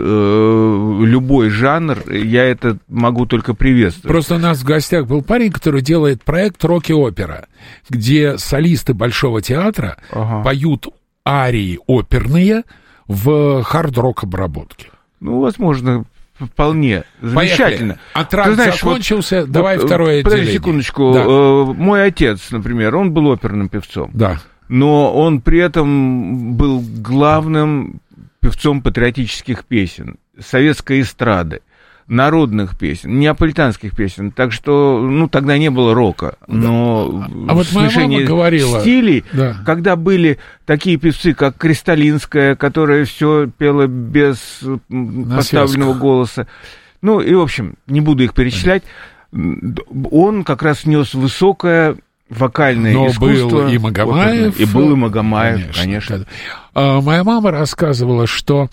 любой 1.05 1.49
жанр, 1.49 2.07
я 2.11 2.43
это 2.45 2.77
могу 2.87 3.25
только 3.25 3.55
приветствовать. 3.55 4.07
Просто 4.13 4.35
у 4.35 4.37
нас 4.37 4.59
в 4.59 4.63
гостях 4.63 5.07
был 5.07 5.23
парень, 5.23 5.51
который 5.51 5.81
делает 5.81 6.23
проект 6.23 6.63
«Роки-опера», 6.63 7.47
где 7.89 8.37
солисты 8.37 8.93
Большого 8.93 9.41
театра 9.41 9.97
Ага. 10.11 10.43
поют 10.43 10.85
арии 11.27 11.79
оперные 11.87 12.61
в 13.07 13.63
хард-рок 13.63 14.23
обработке. 14.23 14.89
Ну, 15.19 15.39
возможно, 15.39 16.05
вполне 16.39 17.03
замечательно. 17.19 17.97
А 18.13 18.25
тракт 18.25 18.49
Ты 18.49 18.55
знаешь, 18.55 18.75
закончился, 18.75 19.41
вот, 19.41 19.49
давай 19.49 19.77
вот, 19.77 19.87
второе 19.87 20.21
Подожди 20.21 20.41
отделение. 20.43 20.59
секундочку. 20.59 21.11
Да. 21.11 21.23
Э, 21.25 21.63
Мой 21.75 22.05
отец, 22.05 22.51
например, 22.51 22.95
он 22.95 23.11
был 23.11 23.27
оперным 23.31 23.67
певцом. 23.67 24.11
Да. 24.13 24.37
но 24.69 25.11
он 25.11 25.41
при 25.41 25.57
этом 25.59 26.53
был 26.53 26.83
главным 26.99 27.99
певцом 28.43 28.81
патриотических 28.81 29.63
песен, 29.65 30.17
советской 30.39 31.01
эстрады, 31.01 31.61
народных 32.07 32.77
песен, 32.77 33.17
неаполитанских 33.17 33.95
песен. 33.95 34.31
Так 34.31 34.51
что, 34.51 34.99
ну, 35.01 35.29
тогда 35.29 35.57
не 35.57 35.69
было 35.69 35.93
рока. 35.93 36.35
Но 36.47 37.25
А 37.47 37.53
вот 37.53 37.65
в 37.67 37.73
моя 37.73 37.89
мама 37.95 38.21
говорила- 38.23 38.81
стилей, 38.81 39.23
Да. 39.31 39.55
когда 39.65 39.95
были 39.95 40.37
такие 40.65 40.97
певцы, 40.97 41.33
как 41.33 41.55
Кристалинская, 41.57 42.55
которая 42.57 43.05
все 43.05 43.47
пела 43.57 43.87
без 43.87 44.59
На 44.89 45.37
поставленного 45.37 45.91
связках. 45.93 45.97
голоса. 46.01 46.47
Ну, 47.01 47.21
и, 47.21 47.33
в 47.33 47.39
общем, 47.41 47.75
не 47.87 48.01
буду 48.01 48.23
их 48.23 48.33
перечислять. 48.33 48.83
Он 50.11 50.43
как 50.43 50.61
раз 50.61 50.85
нес 50.85 51.13
высокое 51.13 51.95
вокальное 52.37 52.93
Но 52.93 53.07
искусство. 53.07 53.49
был 53.49 53.67
и 53.67 53.77
Магомаев. 53.77 54.59
И 54.59 54.65
был 54.65 54.91
и 54.91 54.95
Магомаев, 54.95 55.75
конечно. 55.75 56.25
А, 56.73 57.01
Моя 57.01 57.23
мама 57.23 57.51
рассказывала, 57.51 58.27
что 58.27 58.69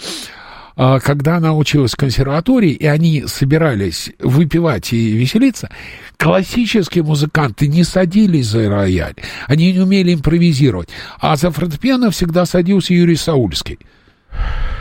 а, 0.77 1.01
когда 1.01 1.37
она 1.37 1.55
училась 1.55 1.93
в 1.93 1.97
консерватории, 1.97 2.71
и 2.73 2.87
они 2.87 3.25
собирались 3.27 4.11
выпивать 4.19 4.93
и 4.93 5.13
веселиться, 5.13 5.71
классические 6.17 7.05
музыканты 7.05 7.69
не 7.69 7.85
садились 7.85 8.47
за 8.47 8.69
рояль, 8.69 9.15
они 9.47 9.73
не 9.73 9.81
умели 9.81 10.15
импровизировать, 10.15 10.89
а 11.19 11.37
за 11.37 11.51
фортепиано 11.51 12.11
всегда 12.11 12.47
садился 12.47 12.95
Юрий 12.95 13.17
Саульский 13.17 13.79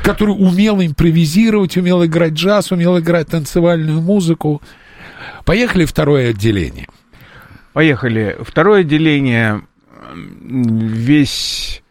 который 0.03 0.31
умел 0.31 0.81
импровизировать, 0.81 1.77
умел 1.77 2.05
играть 2.05 2.33
джаз, 2.33 2.71
умел 2.71 2.97
играть 2.99 3.27
танцевальную 3.27 4.01
музыку. 4.01 4.61
Поехали 5.45 5.85
второе 5.85 6.31
отделение. 6.31 6.87
Поехали. 7.79 8.35
Второе 8.41 8.81
отделение. 8.81 9.61
м, 10.11 10.63
Весь 10.79 11.81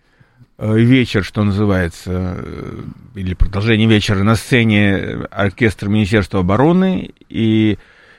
э, 0.59 0.79
вечер, 0.79 1.25
что 1.25 1.43
называется, 1.45 2.37
э, 2.45 2.83
или 3.15 3.33
продолжение 3.33 3.89
вечера 3.89 4.23
на 4.23 4.35
сцене 4.35 5.25
оркестр 5.31 5.89
Министерства 5.89 6.41
обороны 6.41 7.13
и 7.31 7.79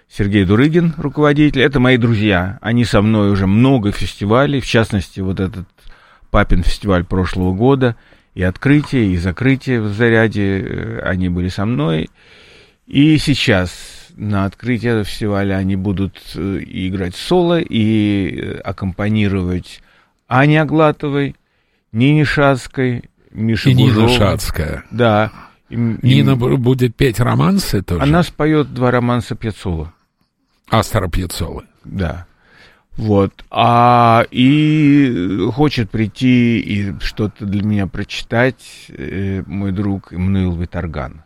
Сергей 0.10 0.46
Дурыгин, 0.46 0.96
руководитель. 0.98 1.62
Это 1.62 1.80
мои 1.80 1.98
друзья. 1.98 2.58
Они 2.62 2.86
со 2.86 3.04
мной 3.04 3.30
уже 3.30 3.46
много 3.46 3.92
фестивалей, 3.92 4.62
в 4.62 4.66
частности, 4.66 5.20
вот 5.20 5.40
этот 5.40 5.68
папин 6.32 6.64
фестиваль 6.64 7.04
прошлого 7.06 7.54
года, 7.54 7.96
и 8.34 8.42
открытие, 8.42 9.14
и 9.14 9.18
закрытие 9.18 9.80
в 9.80 9.94
заряде, 9.94 10.60
э, 10.60 11.02
они 11.02 11.30
были 11.30 11.50
со 11.50 11.68
мной. 11.68 12.10
И 12.88 13.20
сейчас 13.20 13.99
на 14.20 14.46
открытии 14.46 14.90
этого 14.90 15.06
фестиваля 15.06 15.56
они 15.56 15.76
будут 15.76 16.20
э, 16.36 16.60
и 16.60 16.88
играть 16.90 17.16
соло, 17.16 17.60
и 17.60 18.40
э, 18.40 18.60
аккомпанировать 18.60 19.82
Ане 20.28 20.62
Аглатовой, 20.62 21.36
Нине 21.92 22.26
Шацкой, 22.26 23.04
Мише 23.32 23.72
И 23.72 23.74
Нина. 23.74 24.08
Шацкая. 24.10 24.84
Да. 24.92 25.32
Им- 25.70 25.96
им- 25.96 26.00
Нина 26.02 26.32
бу- 26.32 26.58
будет 26.58 26.96
петь 26.96 27.20
романсы 27.20 27.82
тоже. 27.82 28.02
Она 28.04 28.24
споет 28.24 28.74
два 28.74 28.92
романса 28.92 29.36
Пьяцола. 29.36 29.94
Астра 30.70 31.08
Пьяццолы. 31.08 31.64
Да. 31.84 32.26
Вот. 32.98 33.46
А 33.50 34.26
и 34.30 35.48
хочет 35.54 35.90
прийти 35.90 36.60
и 36.60 37.00
что-то 37.00 37.46
для 37.46 37.64
меня 37.64 37.88
прочитать 37.88 38.88
э, 38.90 39.44
мой 39.48 39.72
друг 39.72 40.12
Эммануил 40.12 40.56
Виторган. 40.56 41.24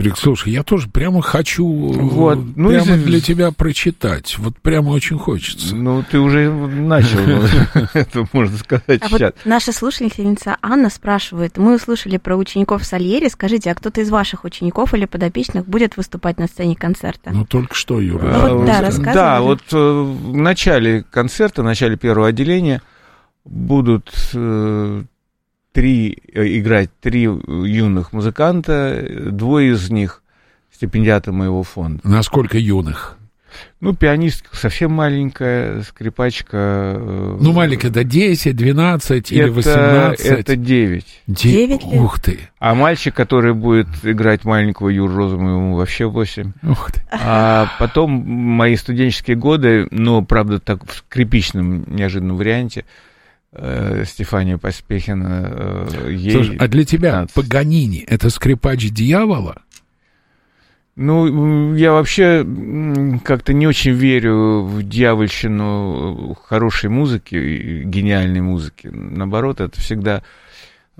Прик, 0.00 0.16
слушай, 0.16 0.52
я 0.52 0.62
тоже 0.62 0.88
прямо 0.88 1.20
хочу 1.22 1.64
э, 1.92 1.96
Вот, 2.00 2.38
ну, 2.56 2.68
прямо 2.70 2.94
из- 2.96 3.04
для 3.04 3.20
тебя 3.20 3.50
прочитать. 3.52 4.36
Вот 4.38 4.56
прямо 4.58 4.90
очень 4.90 5.18
хочется. 5.18 5.74
Ну, 5.76 6.02
ты 6.10 6.18
уже 6.18 6.50
начал, 6.50 7.18
это 7.94 8.26
можно 8.32 8.56
сказать 8.56 9.00
А 9.02 9.08
сейчас. 9.08 9.32
наша 9.44 9.72
слушательница 9.72 10.56
Анна 10.62 10.88
спрашивает, 10.90 11.58
мы 11.58 11.74
услышали 11.76 12.16
про 12.16 12.36
учеников 12.36 12.84
Сальери, 12.84 13.28
скажите, 13.28 13.70
а 13.70 13.74
кто-то 13.74 14.00
из 14.00 14.10
ваших 14.10 14.44
учеников 14.44 14.94
или 14.94 15.04
подопечных 15.04 15.66
будет 15.66 15.96
выступать 15.96 16.38
на 16.38 16.46
сцене 16.46 16.76
концерта? 16.76 17.30
Ну, 17.32 17.44
только 17.44 17.74
что, 17.74 18.00
Юра. 18.00 18.48
Ну, 18.48 18.64
да, 18.64 18.78
Э, 18.78 18.82
рассказывали. 18.82 19.14
Да, 19.14 19.40
вот 19.42 19.60
э, 19.72 19.76
в 19.76 20.36
начале 20.36 21.04
концерта, 21.10 21.62
в 21.62 21.64
начале 21.64 21.96
первого 21.96 22.28
отделения 22.28 22.80
будут 23.44 24.10
э, 24.34 25.02
три, 25.72 26.18
э, 26.32 26.58
играть 26.58 26.90
три 27.00 27.22
юных 27.22 28.12
музыканта, 28.12 28.72
э, 29.00 29.30
двое 29.30 29.72
из 29.72 29.90
них 29.90 30.22
стипендиаты 30.72 31.32
моего 31.32 31.62
фонда. 31.62 32.00
Насколько 32.04 32.58
юных? 32.58 33.16
Ну, 33.80 33.94
пианистка 33.96 34.54
совсем 34.56 34.92
маленькая, 34.92 35.82
скрипачка... 35.82 36.56
э, 36.96 37.36
Ну, 37.40 37.52
маленькая, 37.52 37.90
да 37.90 38.04
10, 38.04 38.54
12 38.54 39.32
или 39.32 39.42
это, 39.42 39.52
18. 39.52 40.24
Это 40.26 40.54
9. 40.56 41.06
Де- 41.26 41.34
Девять 41.52 41.84
лет? 41.84 42.00
Ух 42.00 42.20
ты, 42.20 42.38
А 42.60 42.74
мальчик, 42.76 43.12
который 43.14 43.52
будет 43.52 43.88
играть 44.04 44.44
маленького 44.44 44.88
Юру 44.88 45.16
Розову, 45.16 45.42
ему 45.48 45.74
вообще 45.74 46.04
8. 46.06 46.52
ух 46.62 46.92
ты. 46.92 47.02
А 47.10 47.68
потом 47.80 48.10
мои 48.12 48.76
студенческие 48.76 49.36
годы, 49.36 49.88
но, 49.90 50.22
правда, 50.22 50.60
так 50.60 50.86
в 50.88 50.94
скрипичном 50.98 51.84
неожиданном 51.92 52.36
варианте, 52.36 52.84
э, 53.52 54.04
Стефания 54.06 54.58
Поспехина, 54.58 55.48
э, 55.50 56.12
ей... 56.12 56.32
Слушай, 56.32 56.56
а 56.56 56.68
для 56.68 56.84
тебя 56.84 57.26
15. 57.26 57.34
Паганини— 57.34 58.04
это 58.08 58.30
скрипач 58.30 58.90
дьявола? 58.90 59.62
Ну, 60.96 61.74
я 61.76 61.92
вообще 61.92 62.46
как-то 63.24 63.52
не 63.52 63.66
очень 63.66 63.92
верю 63.92 64.64
в 64.64 64.82
дьявольщину 64.82 66.36
хорошей 66.46 66.90
музыки, 66.90 67.82
гениальной 67.84 68.40
музыки. 68.42 68.88
Наоборот, 68.88 69.60
это 69.60 69.80
всегда 69.80 70.22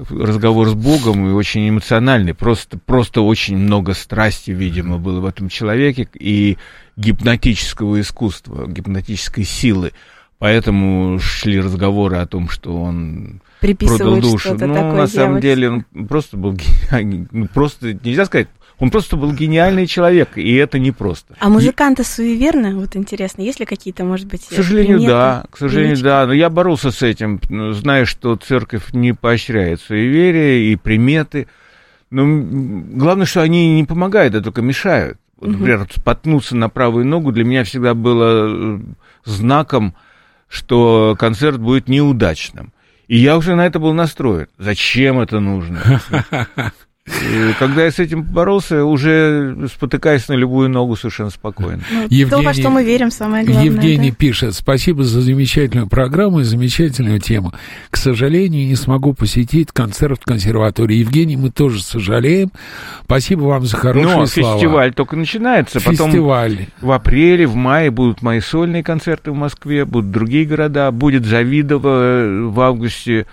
разговор 0.09 0.69
с 0.69 0.75
Богом 0.75 1.29
и 1.29 1.33
очень 1.33 1.69
эмоциональный. 1.69 2.35
Просто, 2.35 2.79
просто 2.79 3.21
очень 3.21 3.57
много 3.59 3.95
страсти, 3.95 4.53
видимо, 4.53 4.99
было 4.99 5.21
в 5.21 5.27
этом 5.27 5.49
человеке 5.49 6.09
и 6.15 6.57
гипнотического 6.97 8.01
искусства, 8.01 8.67
гипнотической 8.67 9.45
силы. 9.45 9.93
Поэтому 10.41 11.19
шли 11.19 11.61
разговоры 11.61 12.17
о 12.17 12.27
том, 12.27 12.49
что 12.49 12.75
он 12.75 13.43
продал 13.61 14.21
душу. 14.21 14.53
Ну, 14.55 14.59
такое 14.59 14.93
на 14.93 15.07
самом 15.07 15.39
дьявольское. 15.39 15.41
деле, 15.41 15.71
он 15.71 16.07
просто 16.07 16.37
был 16.39 16.55
гениальный. 16.55 17.29
Ну, 17.31 17.47
просто, 17.47 17.93
нельзя 17.93 18.25
сказать, 18.25 18.49
он 18.79 18.91
просто 18.91 19.17
был 19.17 19.35
гениальный 19.35 19.87
человек, 19.87 20.39
и 20.39 20.55
это 20.55 20.79
непросто. 20.79 21.35
А 21.39 21.51
музыканты 21.51 22.05
суеверны? 22.05 22.75
Вот 22.75 22.97
интересно, 22.97 23.43
есть 23.43 23.61
ли 23.61 23.67
какие-то, 23.67 24.05
может 24.05 24.29
быть, 24.29 24.49
К 24.49 24.55
сожалению, 24.55 24.97
приметы, 24.97 25.13
да, 25.13 25.45
к 25.51 25.59
сожалению, 25.59 25.97
привычки? 25.97 26.05
да. 26.05 26.27
Но 26.27 26.33
я 26.33 26.49
боролся 26.49 26.91
с 26.91 27.03
этим, 27.03 27.39
зная, 27.75 28.07
что 28.07 28.35
церковь 28.37 28.95
не 28.95 29.13
поощряет 29.13 29.83
суеверия 29.83 30.73
и 30.73 30.77
приметы. 30.77 31.49
Но 32.09 32.25
главное, 32.25 33.27
что 33.27 33.43
они 33.43 33.75
не 33.75 33.85
помогают, 33.85 34.35
а 34.35 34.41
только 34.41 34.63
мешают. 34.63 35.19
Вот. 35.37 35.51
Например, 35.51 35.87
споткнуться 35.95 36.57
на 36.57 36.71
правую 36.71 37.05
ногу 37.05 37.31
для 37.31 37.45
меня 37.45 37.65
всегда 37.65 37.93
было 37.93 38.79
э, 38.79 38.81
знаком, 39.27 39.95
что 40.51 41.17
концерт 41.19 41.59
будет 41.61 41.89
неудачным. 41.89 42.73
И 43.07 43.17
я 43.17 43.37
уже 43.37 43.55
на 43.55 43.67
это 43.67 43.79
был 43.79 43.95
настроен. 43.95 44.49
Зачем 44.59 45.21
это 45.21 45.41
нужно? 45.41 46.01
И 47.07 47.53
когда 47.59 47.85
я 47.85 47.91
с 47.91 47.99
этим 47.99 48.23
боролся, 48.23 48.85
уже 48.85 49.67
спотыкаясь 49.73 50.29
на 50.29 50.35
любую 50.35 50.69
ногу 50.69 50.97
совершенно 50.97 51.31
спокойно. 51.31 51.83
Ну, 51.91 52.09
То, 52.09 52.15
Евгений- 52.15 52.45
во 52.45 52.53
что 52.55 52.71
мы 52.71 52.85
верим, 52.85 53.11
самое 53.11 53.45
главное. 53.45 53.65
Евгений 53.65 54.11
да. 54.11 54.17
пишет, 54.17 54.55
спасибо 54.55 55.03
за 55.03 55.23
замечательную 55.23 55.89
программу 55.89 56.41
и 56.41 56.45
замечательную 56.45 57.19
тему. 57.19 57.53
К 57.91 57.97
сожалению, 57.97 58.67
не 58.67 58.77
смогу 58.77 59.15
посетить 59.15 59.73
концерт 59.73 60.21
в 60.23 60.25
консерватории. 60.27 60.97
Евгений, 60.97 61.37
мы 61.37 61.51
тоже 61.51 61.83
сожалеем. 61.83 62.53
Спасибо 63.05 63.43
вам 63.45 63.65
за 63.65 63.77
хорошие 63.79 64.17
Но 64.17 64.27
слова. 64.27 64.55
фестиваль 64.55 64.93
только 64.95 65.17
начинается, 65.17 65.81
потом 65.81 66.09
Фестиваль. 66.11 66.67
в 66.81 66.93
апреле, 66.93 67.47
в 67.47 67.55
мае 67.55 67.91
будут 67.91 68.21
мои 68.23 68.41
сольные 68.41 68.85
концерты 68.85 69.31
в 69.33 69.35
Москве, 69.35 69.85
будут 69.87 70.11
другие 70.11 70.45
города, 70.45 70.91
будет 70.93 71.25
Завидово 71.25 72.51
в 72.51 72.61
августе, 72.61 73.27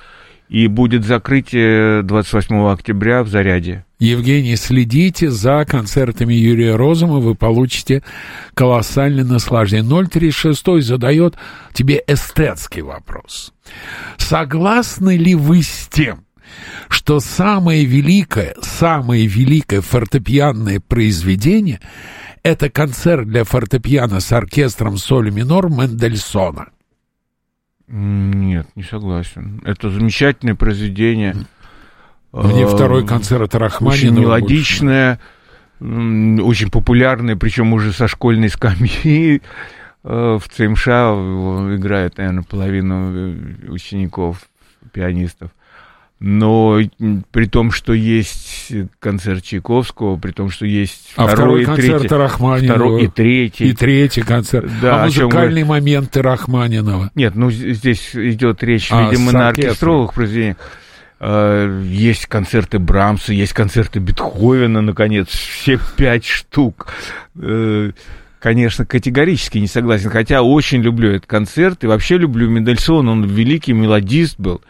и 0.50 0.68
будет 0.68 1.06
закрытие 1.06 2.04
28 2.04 2.68
октября 2.68 3.24
в 3.24 3.28
Заряде. 3.28 3.86
Евгений, 4.00 4.56
следите 4.56 5.32
за 5.32 5.66
концертами 5.68 6.34
Юрия 6.34 6.76
Розума, 6.76 7.18
вы 7.18 7.34
получите 7.36 8.04
колоссальное 8.54 9.24
наслаждение. 9.24 10.08
036 10.08 10.84
задает 10.84 11.36
тебе 11.74 12.04
эстетский 12.08 12.82
вопрос. 12.82 13.54
Согласны 14.18 15.18
ли 15.18 15.34
вы 15.34 15.64
с 15.64 15.88
тем, 15.92 16.26
что 16.90 17.20
самое 17.20 17.86
великое, 17.86 18.56
самое 18.62 19.26
великое 19.26 19.82
фортепианное 19.82 20.80
произведение– 20.80 21.82
это 22.44 22.70
концерт 22.70 23.28
для 23.28 23.44
фортепиано 23.44 24.20
с 24.20 24.32
оркестром 24.32 24.98
соль 24.98 25.32
минор 25.32 25.70
Мендельсона? 25.70 26.68
Нет, 27.88 28.67
не 28.76 28.84
согласен. 28.84 29.62
Это 29.65 29.89
замечательное 29.89 30.56
произведение. 30.56 31.36
Мне 32.34 32.63
Э, 32.63 32.67
второй 32.67 33.06
концерт 33.06 33.56
Рахманинова 33.56 33.95
Очень 33.95 34.12
больше 34.12 34.21
мелодичное, 34.21 35.19
м, 35.80 36.39
очень 36.45 36.69
популярное, 36.69 37.36
причем 37.38 37.71
уже 37.73 37.93
со 37.93 38.08
школьной 38.08 38.50
скамьи. 38.50 39.41
Э, 40.04 40.38
В 40.41 40.47
ЦМШ 40.47 40.88
играет, 40.88 42.17
наверное, 42.17 42.43
половину 42.43 43.12
э, 43.13 43.69
учеников, 43.69 44.41
пианистов. 44.93 45.52
Но 46.19 46.80
при 47.32 47.45
том, 47.45 47.71
что 47.71 47.93
есть 47.93 48.73
концерт 48.99 49.43
Чайковского, 49.43 50.17
при 50.17 50.32
том, 50.32 50.49
что 50.49 50.65
есть 50.65 51.13
А 51.15 51.27
второй 51.27 51.63
второй 51.63 51.65
концерт 51.65 51.99
третий, 52.01 52.15
Рахманинова. 52.15 52.75
второй 52.75 53.03
и 53.03 53.08
третий. 53.08 53.65
И 53.65 53.73
третий 53.73 54.21
концерт. 54.21 54.67
Да, 54.82 55.03
а 55.03 55.06
музыкальные 55.06 55.63
моменты 55.65 56.23
Рахманинова. 56.23 57.12
Нет, 57.13 57.36
ну 57.36 57.51
здесь 57.51 58.15
идет 58.15 58.63
речь, 58.63 58.88
А, 58.91 59.12
видимо, 59.12 59.32
на 59.32 59.49
оркестровых 59.49 60.13
произведениях. 60.15 60.58
Э, 61.19 61.84
Есть 61.86 62.25
концерты 62.25 62.80
Брамса, 62.80 63.34
есть 63.34 63.53
концерты 63.53 63.99
Бетховена, 63.99 64.82
наконец, 64.82 65.28
все 65.30 65.80
пять 65.97 66.26
штук. 66.26 66.88
Э, 67.39 67.91
Конечно, 68.39 68.86
категорически 68.86 69.57
не 69.57 69.68
согласен, 69.68 70.11
хотя 70.11 70.43
очень 70.43 70.82
люблю 70.82 71.09
этот 71.09 71.26
концерт, 71.26 71.84
и 71.84 71.88
вообще 71.88 72.18
люблю 72.20 72.47
Мендельсона, 72.47 73.11
он 73.11 73.26
великий 73.26 73.74
мелодист 73.74 74.39
был. 74.39 74.61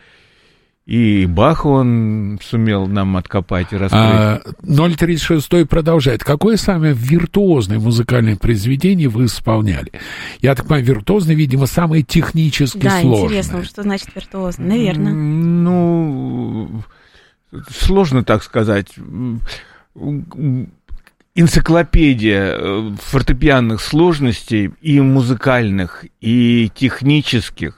И 0.88 1.26
Баха 1.26 1.68
он 1.68 2.40
сумел 2.42 2.88
нам 2.88 3.18
откопать 3.18 3.74
и 3.74 3.76
раскрыть. 3.76 4.02
А, 4.02 4.42
036 4.64 5.68
продолжает. 5.68 6.24
Какое 6.24 6.56
самое 6.56 6.94
виртуозное 6.94 7.78
музыкальное 7.78 8.38
произведение 8.38 9.10
вы 9.10 9.26
исполняли? 9.26 9.92
Я 10.40 10.56
так 10.56 10.66
понимаю, 10.66 10.86
виртуозное, 10.86 11.36
видимо, 11.36 11.66
самое 11.66 12.04
технически 12.04 12.78
Да, 12.78 13.02
сложное. 13.02 13.26
интересно, 13.26 13.64
что 13.66 13.84
значит 13.84 14.08
виртуозно. 14.16 14.66
Наверное. 14.66 15.12
Ну, 15.12 16.82
сложно 17.70 18.24
так 18.24 18.42
сказать. 18.42 18.88
Энциклопедия 21.36 22.56
э, 22.58 22.92
фортепианных 23.02 23.82
сложностей 23.82 24.72
и 24.82 25.02
музыкальных, 25.02 26.06
и 26.22 26.72
технических, 26.74 27.78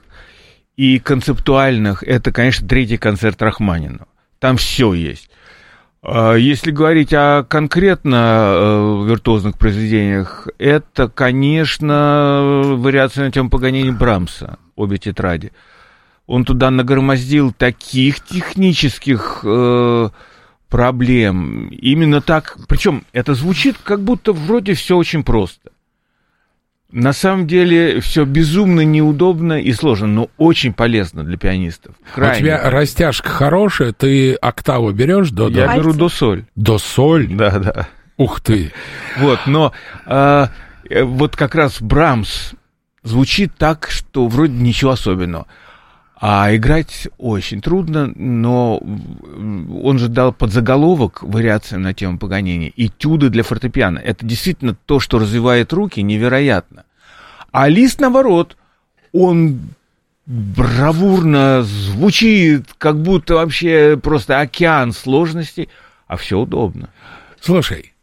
и 0.80 0.98
концептуальных. 0.98 2.02
Это, 2.02 2.32
конечно, 2.32 2.66
третий 2.66 2.96
концерт 2.96 3.42
Рахманинова. 3.42 4.08
Там 4.38 4.56
все 4.56 4.94
есть. 4.94 5.28
А 6.02 6.36
Если 6.36 6.70
говорить 6.70 7.12
о 7.12 7.44
конкретно 7.44 8.16
э, 8.16 9.04
виртуозных 9.06 9.58
произведениях, 9.58 10.48
это, 10.58 11.10
конечно, 11.10 12.76
вариация 12.78 13.26
на 13.26 13.30
тему 13.30 13.50
Паганини 13.50 13.90
Брамса, 13.90 14.58
обе 14.74 14.96
тетради. 14.96 15.52
Он 16.26 16.46
туда 16.46 16.70
нагромоздил 16.70 17.52
таких 17.52 18.20
технических 18.20 19.40
э, 19.44 20.08
проблем. 20.70 21.68
Именно 21.68 22.22
так. 22.22 22.56
Причем 22.68 23.04
это 23.12 23.34
звучит, 23.34 23.76
как 23.84 24.00
будто 24.00 24.32
вроде 24.32 24.72
все 24.72 24.96
очень 24.96 25.24
просто. 25.24 25.72
На 26.92 27.12
самом 27.12 27.46
деле 27.46 28.00
все 28.00 28.24
безумно 28.24 28.80
неудобно 28.80 29.60
и 29.60 29.72
сложно, 29.72 30.08
но 30.08 30.30
очень 30.38 30.72
полезно 30.72 31.22
для 31.22 31.36
пианистов. 31.36 31.94
У 32.12 32.14
Крайне. 32.16 32.40
тебя 32.40 32.68
растяжка 32.68 33.28
хорошая, 33.28 33.92
ты 33.92 34.34
октаву 34.34 34.90
берешь 34.92 35.30
до, 35.30 35.48
Я 35.48 35.68
до, 35.68 35.74
беру 35.74 35.84
Пальцы. 35.90 35.98
до 35.98 36.08
соль. 36.08 36.44
до 36.56 36.78
соль? 36.78 37.28
Да, 37.28 37.58
да. 37.58 37.88
Ух 38.16 38.40
ты! 38.40 38.72
Вот, 39.18 39.38
но 39.46 39.72
а, 40.04 40.50
э, 40.88 41.04
вот 41.04 41.36
как 41.36 41.54
раз 41.54 41.80
Брамс 41.80 42.52
звучит 43.02 43.52
так, 43.56 43.88
что 43.90 44.26
вроде 44.26 44.52
ничего 44.54 44.90
особенного. 44.90 45.46
А 46.22 46.54
играть 46.54 47.08
очень 47.16 47.62
трудно, 47.62 48.12
но 48.14 48.76
он 48.76 49.98
же 49.98 50.08
дал 50.08 50.34
подзаголовок 50.34 51.22
вариациям 51.22 51.80
на 51.80 51.94
тему 51.94 52.18
Паганини. 52.18 52.74
Этюды 52.76 53.30
для 53.30 53.42
фортепиано. 53.42 53.98
Это 53.98 54.26
действительно 54.26 54.76
то, 54.84 55.00
что 55.00 55.18
развивает 55.18 55.72
руки, 55.72 56.02
невероятно. 56.02 56.84
А 57.52 57.68
лист, 57.70 58.00
наоборот, 58.00 58.58
он 59.12 59.60
бравурно 60.26 61.62
звучит, 61.62 62.66
как 62.76 63.00
будто 63.00 63.34
вообще 63.36 63.98
просто 64.00 64.40
океан 64.40 64.92
сложностей, 64.92 65.70
а 66.06 66.18
все 66.18 66.38
удобно. 66.38 66.90
Слушай, 67.40 67.94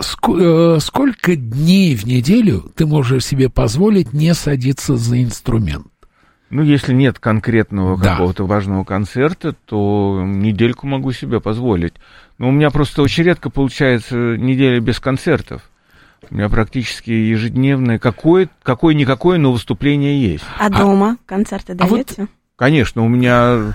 ск- 0.00 0.76
э, 0.76 0.80
сколько 0.80 1.34
дней 1.34 1.96
в 1.96 2.04
неделю 2.06 2.72
ты 2.76 2.86
можешь 2.86 3.26
себе 3.26 3.48
позволить 3.48 4.12
не 4.12 4.32
садиться 4.32 4.96
за 4.96 5.20
инструмент? 5.22 5.88
Ну, 6.54 6.62
если 6.62 6.94
нет 6.94 7.18
конкретного 7.18 7.98
Да. 7.98 8.12
какого-то 8.12 8.46
важного 8.46 8.84
концерта, 8.84 9.56
то 9.66 10.22
недельку 10.24 10.86
могу 10.86 11.10
себе 11.10 11.40
позволить. 11.40 11.94
Но 12.38 12.48
у 12.48 12.52
меня 12.52 12.70
просто 12.70 13.02
очень 13.02 13.24
редко 13.24 13.50
получается 13.50 14.36
неделя 14.36 14.78
без 14.78 15.00
концертов. 15.00 15.68
У 16.30 16.36
меня 16.36 16.48
практически 16.48 17.10
ежедневное 17.10 17.98
какое, 17.98 18.48
какое-никакое, 18.62 19.36
но 19.38 19.50
выступление 19.50 20.22
есть. 20.22 20.44
А 20.56 20.70
дома 20.70 21.16
концерты 21.26 21.72
а 21.76 21.86
вот- 21.86 21.90
даете? 21.90 22.28
Конечно, 22.54 23.02
у 23.04 23.08
меня 23.08 23.74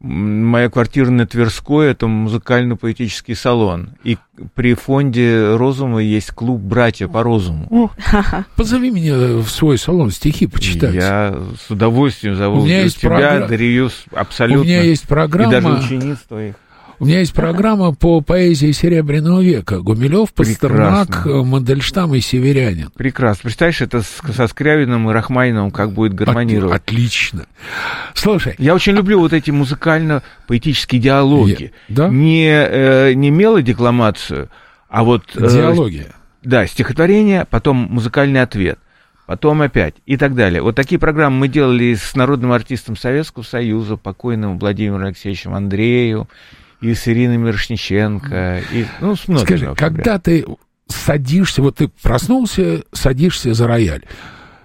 моя 0.00 0.70
квартира 0.70 1.10
на 1.10 1.26
Тверской, 1.26 1.88
это 1.90 2.06
музыкально-поэтический 2.06 3.34
салон. 3.34 3.90
И 4.02 4.16
при 4.54 4.74
фонде 4.74 5.54
Розума 5.56 6.00
есть 6.02 6.30
клуб 6.30 6.60
«Братья 6.60 7.06
по 7.08 7.22
Розуму». 7.22 7.90
Позови 8.56 8.90
меня 8.90 9.38
в 9.38 9.48
свой 9.48 9.76
салон 9.78 10.10
стихи 10.10 10.46
почитать. 10.46 10.94
Я 10.94 11.38
с 11.66 11.70
удовольствием 11.70 12.34
зову 12.36 12.60
У 12.60 12.64
меня 12.64 12.82
есть 12.82 13.00
тебя, 13.00 13.10
програ- 13.10 13.48
Дарью, 13.48 13.90
абсолютно. 14.14 14.62
У 14.62 14.64
меня 14.64 14.82
есть 14.82 15.04
И 15.04 15.08
программа. 15.08 15.50
даже 15.52 15.68
учениц 15.68 16.18
твоих. 16.26 16.54
У 17.00 17.06
меня 17.06 17.20
есть 17.20 17.32
программа 17.32 17.94
по 17.94 18.20
поэзии 18.20 18.72
Серебряного 18.72 19.40
века. 19.40 19.80
Гумилев, 19.80 20.34
Пастернак. 20.34 21.24
Мандельштам 21.24 22.14
и 22.14 22.20
Северянин. 22.20 22.90
Прекрасно. 22.94 23.44
Представляешь, 23.44 23.80
это 23.80 24.02
со 24.02 24.46
Скрябиным 24.46 25.08
и 25.08 25.12
Рахманиновым 25.14 25.70
как 25.70 25.92
будет 25.92 26.12
гармонировать. 26.12 26.76
От- 26.76 26.82
отлично. 26.82 27.46
Слушай, 28.12 28.54
Я 28.58 28.74
очень 28.74 28.92
люблю 28.92 29.18
вот 29.18 29.32
эти 29.32 29.50
музыкально-поэтические 29.50 31.00
диалоги. 31.00 31.72
Я- 31.88 31.94
да? 31.94 32.08
Не, 32.08 32.50
э, 32.50 33.12
не 33.14 33.30
мелодекламацию, 33.30 34.50
а 34.90 35.02
вот... 35.02 35.24
э, 35.36 35.48
диалоги. 35.48 36.06
Да, 36.42 36.66
стихотворение, 36.66 37.46
потом 37.48 37.76
музыкальный 37.90 38.42
ответ, 38.42 38.78
потом 39.26 39.62
опять 39.62 39.94
и 40.04 40.18
так 40.18 40.34
далее. 40.34 40.60
Вот 40.60 40.74
такие 40.74 40.98
программы 40.98 41.38
мы 41.38 41.48
делали 41.48 41.94
с 41.94 42.14
народным 42.14 42.52
артистом 42.52 42.94
Советского 42.96 43.42
Союза, 43.42 43.96
покойным 43.96 44.58
Владимиром 44.58 45.02
Алексеевичем 45.04 45.54
Андреевым, 45.54 46.28
и 46.80 46.94
с 46.94 47.06
Ириной 47.08 47.36
Мирошниченко, 47.36 48.62
и, 48.72 48.86
ну, 49.00 49.16
с 49.16 49.28
многими. 49.28 49.46
Скажи, 49.46 49.74
когда 49.76 50.18
ты 50.18 50.46
садишься, 50.88 51.62
вот 51.62 51.76
ты 51.76 51.88
проснулся, 51.88 52.82
садишься 52.92 53.54
за 53.54 53.66
рояль, 53.66 54.04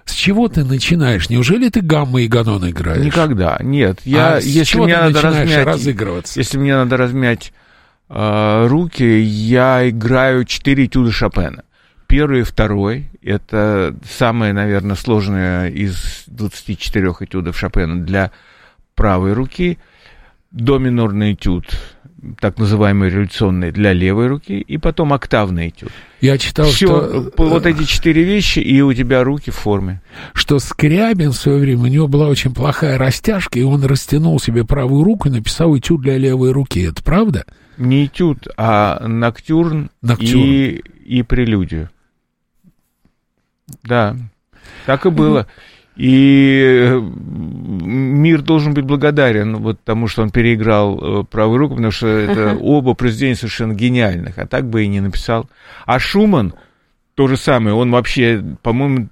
с 0.04 0.12
чего 0.12 0.48
ты 0.48 0.64
начинаешь? 0.64 1.28
Неужели 1.28 1.68
ты 1.68 1.80
гамма 1.80 2.22
и 2.22 2.28
ганон 2.28 2.68
играешь? 2.68 3.04
Никогда, 3.04 3.58
нет. 3.60 4.00
Я, 4.04 4.36
А 4.36 4.38
если 4.38 4.78
мне 4.78 4.96
надо 4.96 5.20
размять, 5.20 5.66
разыгрываться? 5.66 6.38
если 6.38 6.58
мне 6.58 6.74
надо 6.76 6.96
размять 6.96 7.52
э, 8.08 8.66
руки, 8.68 9.20
я 9.20 9.88
играю 9.88 10.44
четыре 10.44 10.86
этюда 10.86 11.10
Шопена. 11.10 11.64
Первый 12.06 12.40
и 12.40 12.44
второй— 12.44 13.10
это 13.22 13.96
самое, 14.08 14.52
наверное, 14.52 14.94
сложное 14.94 15.70
из 15.70 16.22
24 16.28 17.08
этюдов 17.20 17.58
Шопена 17.58 18.04
для 18.04 18.30
правой 18.94 19.32
руки. 19.32 19.78
До 20.52 20.78
минорный 20.78 21.32
этюд 21.32 21.66
так 22.40 22.58
называемый 22.58 23.10
революционный 23.10 23.72
для 23.72 23.92
левой 23.92 24.28
руки, 24.28 24.58
и 24.58 24.78
потом 24.78 25.12
октавный 25.12 25.68
этюд. 25.68 25.90
Я 26.20 26.38
читал, 26.38 26.66
Все, 26.66 26.86
что... 26.86 27.32
вот 27.36 27.66
эти 27.66 27.84
четыре 27.84 28.24
вещи, 28.24 28.58
и 28.58 28.80
у 28.80 28.92
тебя 28.94 29.22
руки 29.22 29.50
в 29.50 29.56
форме. 29.56 30.00
Что 30.32 30.58
Скрябин 30.58 31.32
в 31.32 31.36
свое 31.36 31.58
время, 31.58 31.82
у 31.82 31.86
него 31.86 32.08
была 32.08 32.28
очень 32.28 32.54
плохая 32.54 32.98
растяжка, 32.98 33.58
и 33.58 33.62
он 33.62 33.84
растянул 33.84 34.40
себе 34.40 34.64
правую 34.64 35.04
руку 35.04 35.28
и 35.28 35.32
написал 35.32 35.76
этюд 35.76 36.00
для 36.00 36.16
левой 36.16 36.52
руки. 36.52 36.82
Это 36.82 37.02
правда? 37.02 37.44
Не 37.76 38.06
этюд, 38.06 38.48
а 38.56 39.06
ноктюрн, 39.06 39.90
Ноктюрн. 40.00 40.42
И, 40.42 40.82
и 41.04 41.22
прелюдию. 41.22 41.90
Да, 43.82 44.16
так 44.86 45.04
и 45.06 45.10
было. 45.10 45.46
И 45.96 46.92
мир 47.86 48.42
должен 48.42 48.74
быть 48.74 48.84
благодарен 48.84 49.56
вот 49.56 49.80
тому, 49.82 50.08
что 50.08 50.22
он 50.22 50.30
переиграл 50.30 50.98
э, 50.98 51.24
правую 51.24 51.58
руку, 51.58 51.74
потому 51.76 51.90
что 51.90 52.06
это 52.06 52.56
оба 52.60 52.92
произведения 52.94 53.34
совершенно 53.34 53.72
гениальных, 53.72 54.38
а 54.38 54.46
так 54.46 54.68
бы 54.68 54.84
и 54.84 54.88
не 54.88 55.00
написал. 55.00 55.48
А 55.86 55.98
Шуман 55.98 56.54
то 57.14 57.28
же 57.28 57.38
самое, 57.38 57.74
он 57.74 57.90
вообще, 57.92 58.44
по-моему, 58.62 59.08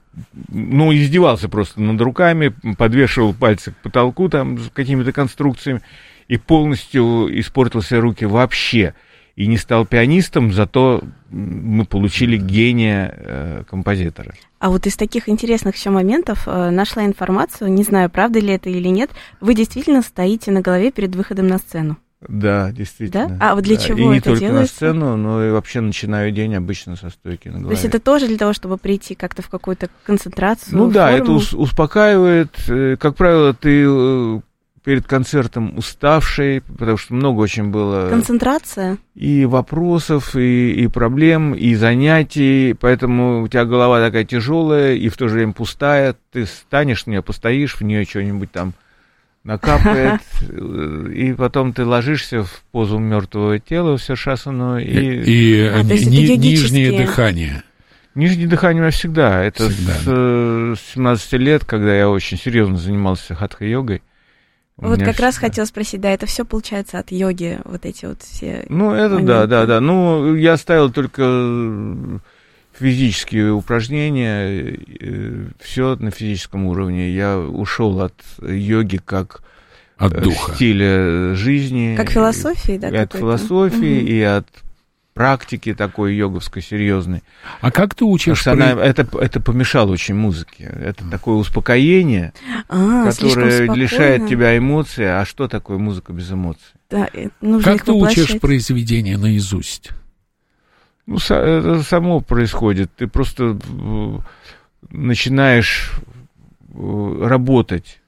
ну, 0.49 0.93
издевался 0.93 1.49
просто 1.49 1.81
над 1.81 1.99
руками, 2.03 2.55
подвешивал 2.77 3.33
пальцы 3.33 3.73
к 3.73 3.77
потолку 3.77 4.29
там 4.29 4.59
с 4.59 4.69
какими-то 4.69 5.13
конструкциями 5.13 5.81
и 6.29 6.37
полностью 6.37 7.29
испортил 7.41 7.81
себе 7.81 8.01
руки 8.01 8.27
вообще. 8.27 8.95
И 9.37 9.47
не 9.47 9.57
стал 9.57 9.85
пианистом, 9.87 10.53
зато 10.53 11.03
мы 11.31 11.87
получили 11.87 12.37
гения 12.37 13.13
э, 13.17 13.65
композитора. 13.69 14.35
А 14.65 14.71
вот 14.71 14.87
из 14.87 14.97
таких 14.97 15.29
интересных 15.29 15.77
еще 15.77 15.91
моментов 15.91 16.45
э, 16.47 16.71
нашла 16.71 17.05
информацию, 17.05 17.71
не 17.71 17.83
знаю, 17.83 18.09
правда 18.09 18.39
ли 18.39 18.55
это 18.55 18.71
или 18.71 18.89
нет, 18.89 19.11
вы 19.43 19.55
действительно 19.55 20.01
стоите 20.01 20.51
на 20.53 20.63
голове 20.63 20.91
перед 20.91 21.15
выходом 21.15 21.49
на 21.49 21.59
сцену. 21.59 21.99
Да, 22.27 22.73
действительно. 22.73 23.29
Да? 23.29 23.51
А 23.51 23.55
вот 23.57 23.65
для 23.65 23.77
чего 23.77 23.99
И 23.99 24.05
не 24.07 24.17
это 24.17 24.31
только 24.31 24.45
на 24.45 24.49
делается? 24.49 24.75
сцену, 24.75 25.17
но 25.19 25.45
и 25.45 25.51
вообще 25.51 25.83
начинаю 25.83 26.33
день 26.33 26.55
обычно 26.55 26.97
со 26.97 27.11
стойки 27.11 27.49
на 27.49 27.57
То 27.57 27.61
голове. 27.61 27.75
есть 27.75 27.85
это 27.85 28.01
тоже 28.01 28.27
для 28.27 28.39
того, 28.39 28.55
чтобы 28.55 28.79
прийти 28.79 29.15
как-то 29.15 29.43
в 29.43 29.51
какую-то 29.51 29.91
концентрацию? 30.07 30.79
Ну 30.79 30.91
да, 30.91 31.11
это 31.11 31.25
форму? 31.27 31.41
ус- 31.41 31.53
успокаивает. 31.53 32.57
Э, 32.67 32.97
Как 32.99 33.17
правило, 33.17 33.53
ты 33.53 33.85
э, 33.87 34.41
перед 34.85 35.07
концертом 35.07 35.77
уставший, 35.79 36.61
потому 36.61 36.99
что 36.99 37.15
много 37.15 37.41
очень 37.41 37.71
было 37.71 38.09
Концентрация? 38.11 38.99
и 39.15 39.47
вопросов, 39.47 40.37
и, 40.37 40.73
и 40.73 40.87
проблем, 40.89 41.55
и 41.55 41.75
занятий, 41.75 42.75
поэтому 42.79 43.43
у 43.43 43.49
тебя 43.49 43.65
голова 43.65 43.99
такая 44.05 44.25
тяжелая 44.25 44.95
и 44.95 45.09
в 45.09 45.17
то 45.17 45.29
же 45.29 45.37
время 45.37 45.53
пустая. 45.55 46.15
Ты 46.33 46.45
станешь 46.45 47.05
в 47.05 47.07
нее, 47.07 47.23
постоишь, 47.23 47.77
в 47.77 47.81
нее 47.81 48.05
что-нибудь 48.05 48.53
там 48.53 48.75
накапает, 49.43 50.21
э, 50.43 51.11
и 51.15 51.33
потом 51.33 51.73
ты 51.73 51.85
ложишься 51.87 52.43
в 52.45 52.63
позу 52.71 52.99
мертвого 52.99 53.59
тела, 53.59 53.97
все 53.97 54.17
шасану, 54.17 54.79
и, 54.79 54.85
И, 54.85 55.61
А, 55.67 55.83
то 55.83 55.95
есть 55.95 56.05
это 56.05 56.13
ни- 56.13 56.37
нижнее 56.37 57.07
дыхание. 57.07 57.63
нижнее 58.15 58.49
дыхание 58.49 58.81
у 58.83 58.85
меня 58.85 58.91
всегда. 58.91 59.43
Это 59.45 59.69
Всегда, 59.71 59.93
с, 59.95 60.03
э, 60.07 60.75
с 60.77 60.93
17 60.95 61.33
лет, 61.35 61.65
когда 61.65 61.97
я 61.97 62.11
очень 62.11 62.39
серьезно 62.39 62.77
занимался 62.77 63.35
хатха-йогой. 63.35 64.03
У 64.77 64.87
Вот 64.89 64.99
как 64.99 65.21
раз 65.21 65.35
всегда- 65.35 65.49
хотела 65.49 65.65
спросить, 65.67 66.01
да, 66.01 66.11
это 66.11 66.27
все 66.27 66.45
получается 66.45 66.99
от 66.99 67.13
йоги, 67.13 67.61
вот 67.65 67.85
эти 67.87 68.07
вот 68.07 68.23
все... 68.23 68.65
Ну, 68.69 68.93
это 68.93 69.15
моменты. 69.15 69.27
да, 69.27 69.47
да, 69.47 69.67
да. 69.67 69.81
Ну, 69.81 70.35
я 70.35 70.57
ставил 70.57 70.91
только 70.91 71.23
э, 71.25 72.19
физические 72.73 73.53
упражнения, 73.53 74.79
все 75.61 75.95
на 75.97 76.11
физическом 76.11 76.67
уровне. 76.67 77.11
Я 77.11 77.39
ушел 77.39 78.01
от 78.01 78.15
йоги 78.43 78.97
как 79.05 79.43
От 79.97 80.13
э, 80.13 80.21
духа. 80.23 80.55
стиля 80.55 81.35
жизни. 81.35 81.95
Как 81.97 82.11
философии, 82.11 82.77
да? 82.79 82.89
И 82.89 82.97
от 82.97 83.13
философии, 83.15 84.01
Мгм. 84.01 84.07
и 84.09 84.21
от 84.23 84.47
практики 85.15 85.73
такой 85.75 86.15
йоговской 86.15 86.61
серьезной. 86.61 87.23
А 87.61 87.71
как 87.71 87.95
ты 87.95 88.05
учишь... 88.05 88.41
Потому 88.41 88.57
что 88.57 88.65
она- 88.73 88.75
при- 88.77 88.85
это, 88.85 89.19
это 89.19 89.41
помешало 89.41 89.93
очень 89.93 90.15
музыке. 90.17 90.65
Это 90.65 91.09
такое 91.09 91.37
успокоение, 91.37 92.35
А, 92.69 93.11
которое 93.11 93.73
лишает 93.73 94.29
тебя 94.29 94.59
эмоций. 94.59 95.09
А 95.09 95.25
что 95.25 95.49
такое 95.49 95.79
музыка 95.79 96.13
без 96.13 96.31
эмоций? 96.31 96.75
Да, 96.91 97.09
нужно 97.41 97.73
Как 97.73 97.85
ты 97.85 97.93
учишь 97.93 98.39
произведение 98.41 99.17
наизусть? 99.17 99.91
Ну, 101.07 101.17
это 101.17 101.83
само 101.83 102.21
происходит. 102.21 102.91
Ты 102.97 103.07
просто 103.07 103.59
э, 103.63 104.19
начинаешь 104.91 105.93
э, 106.73 107.19
работать 107.23 108.01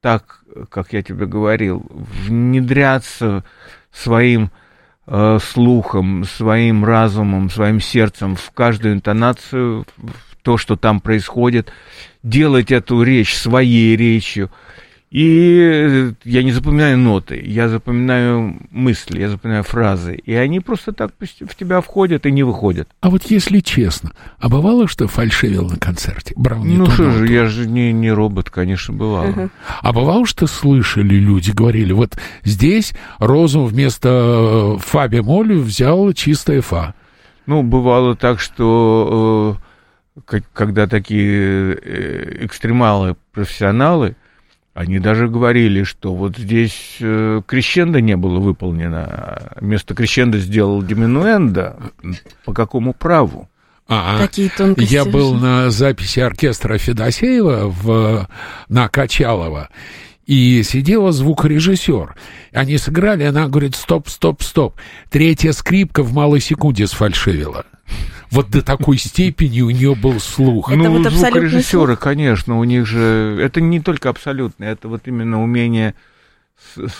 так, 0.00 0.44
как 0.70 0.92
я 0.92 1.02
тебе 1.02 1.26
говорил, 1.26 1.86
внедряться 1.90 3.44
своим 3.92 4.50
э, 5.08 5.38
слухом, 5.42 6.24
своим 6.24 6.84
разумом, 6.84 7.50
своим 7.50 7.80
сердцем 7.80 8.36
в 8.36 8.50
каждую 8.52 8.94
интонацию, 8.94 9.86
в 9.96 10.36
то, 10.42 10.58
что 10.58 10.76
там 10.76 11.00
происходит, 11.00 11.72
делать 12.22 12.70
эту 12.70 13.02
речь 13.02 13.34
своей 13.34 13.96
речью. 13.96 14.50
И 15.10 15.58
э, 15.58 16.12
я 16.24 16.42
не 16.42 16.52
запоминаю 16.52 16.98
ноты, 16.98 17.42
я 17.42 17.70
запоминаю 17.70 18.60
мысли, 18.70 19.20
я 19.20 19.30
запоминаю 19.30 19.64
фразы. 19.64 20.16
И 20.16 20.34
они 20.34 20.60
просто 20.60 20.92
так 20.92 21.12
в 21.18 21.54
тебя 21.54 21.80
входят 21.80 22.26
и 22.26 22.30
не 22.30 22.42
выходят. 22.42 22.88
А 23.00 23.08
вот 23.08 23.22
если 23.24 23.60
честно, 23.60 24.12
а 24.38 24.50
бывало, 24.50 24.86
что 24.86 25.08
фальшивил 25.08 25.66
на 25.66 25.76
концерте? 25.76 26.34
Брал 26.36 26.62
не 26.62 26.76
ну 26.76 26.86
что 26.90 27.10
же, 27.10 27.26
я 27.26 27.46
же 27.46 27.66
не, 27.66 27.90
не 27.90 28.12
робот, 28.12 28.50
конечно, 28.50 28.92
бывало. 28.92 29.28
Мгм. 29.28 29.50
А 29.80 29.92
бывало, 29.94 30.26
что 30.26 30.46
слышали 30.46 31.14
люди, 31.14 31.52
говорили, 31.52 31.92
вот 31.92 32.18
здесь 32.44 32.92
Розум 33.18 33.64
вместо 33.64 34.76
э, 34.76 34.78
фа 34.78 35.08
бемоль 35.08 35.54
взял 35.54 36.12
чистое 36.12 36.60
фа. 36.60 36.94
Ну, 37.46 37.62
бывало 37.62 38.14
так, 38.14 38.40
что 38.40 39.56
э, 40.26 40.40
когда 40.52 40.86
такие 40.86 41.78
экстремалы, 42.44 43.16
профессионалы, 43.32 44.16
они 44.78 45.00
даже 45.00 45.26
говорили, 45.26 45.82
что 45.82 46.14
вот 46.14 46.36
здесь 46.36 46.98
э, 47.00 47.42
крещендо 47.44 47.98
не 47.98 48.16
было 48.16 48.38
выполнено, 48.38 49.02
а 49.02 49.56
вместо 49.60 49.92
крещендо 49.92 50.38
сделал 50.38 50.84
диминуэндо. 50.84 51.76
По 52.44 52.52
какому 52.52 52.94
праву? 52.94 53.48
А, 53.88 54.18
Такие 54.18 54.48
тонкости. 54.48 54.92
Я 54.92 55.04
был 55.04 55.34
на 55.34 55.70
записи 55.70 56.20
оркестра 56.20 56.78
Федосеева 56.78 57.66
в, 57.66 58.28
на 58.68 58.88
Качалова, 58.88 59.68
и 60.26 60.62
сидела 60.62 61.10
звукорежиссер. 61.10 62.14
Они 62.52 62.78
сыграли, 62.78 63.24
она 63.24 63.48
говорит, 63.48 63.74
стоп, 63.74 64.08
стоп, 64.08 64.44
стоп. 64.44 64.76
Третья 65.10 65.50
скрипка 65.50 66.04
в 66.04 66.12
малой 66.12 66.38
секунде 66.38 66.86
сфальшивила. 66.86 67.64
Вот 68.30 68.50
до 68.50 68.62
такой 68.62 68.98
степени 68.98 69.62
у 69.62 69.70
нее 69.70 69.94
был 69.94 70.20
слух. 70.20 70.70
Это 70.70 70.78
ну, 70.78 70.98
вот 70.98 71.12
звукорежиссеры, 71.12 71.92
слух? 71.94 72.00
конечно, 72.00 72.58
у 72.58 72.64
них 72.64 72.86
же... 72.86 73.38
Это 73.40 73.60
не 73.60 73.80
только 73.80 74.10
абсолютно, 74.10 74.64
это 74.64 74.88
вот 74.88 75.02
именно 75.06 75.42
умение 75.42 75.94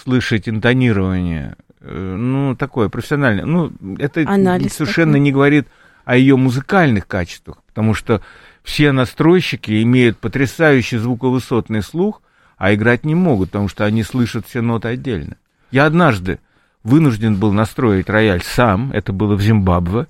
слышать 0.03 0.49
интонирование. 0.49 1.57
Э, 1.81 2.17
Ну, 2.17 2.57
такое 2.57 2.89
профессиональное. 2.89 3.45
Ну, 3.45 3.73
это 3.99 4.23
Анализ 4.27 4.75
совершенно 4.75 5.13
такой. 5.13 5.21
не 5.21 5.33
говорит 5.33 5.69
о 6.05 6.17
ее 6.17 6.37
музыкальных 6.37 7.07
качествах, 7.07 7.59
потому 7.67 7.93
что 7.93 8.23
все 8.63 8.93
настройщики 8.93 9.83
имеют 9.83 10.19
потрясающий 10.19 10.97
звуковысотный 10.97 11.83
слух, 11.83 12.23
а 12.57 12.75
играть 12.75 13.05
не 13.05 13.15
могут, 13.15 13.51
потому 13.51 13.69
что 13.69 13.85
они 13.85 14.03
слышат 14.03 14.47
все 14.47 14.63
ноты 14.63 14.89
отдельно. 14.89 15.37
Я 15.71 15.85
однажды 15.87 16.39
вынужден 16.83 17.37
был 17.37 17.53
настроить 17.53 18.09
рояль 18.09 18.43
сам, 18.43 18.91
это 18.93 19.13
было 19.13 19.35
в 19.37 19.43
Зимбабве. 19.43 20.07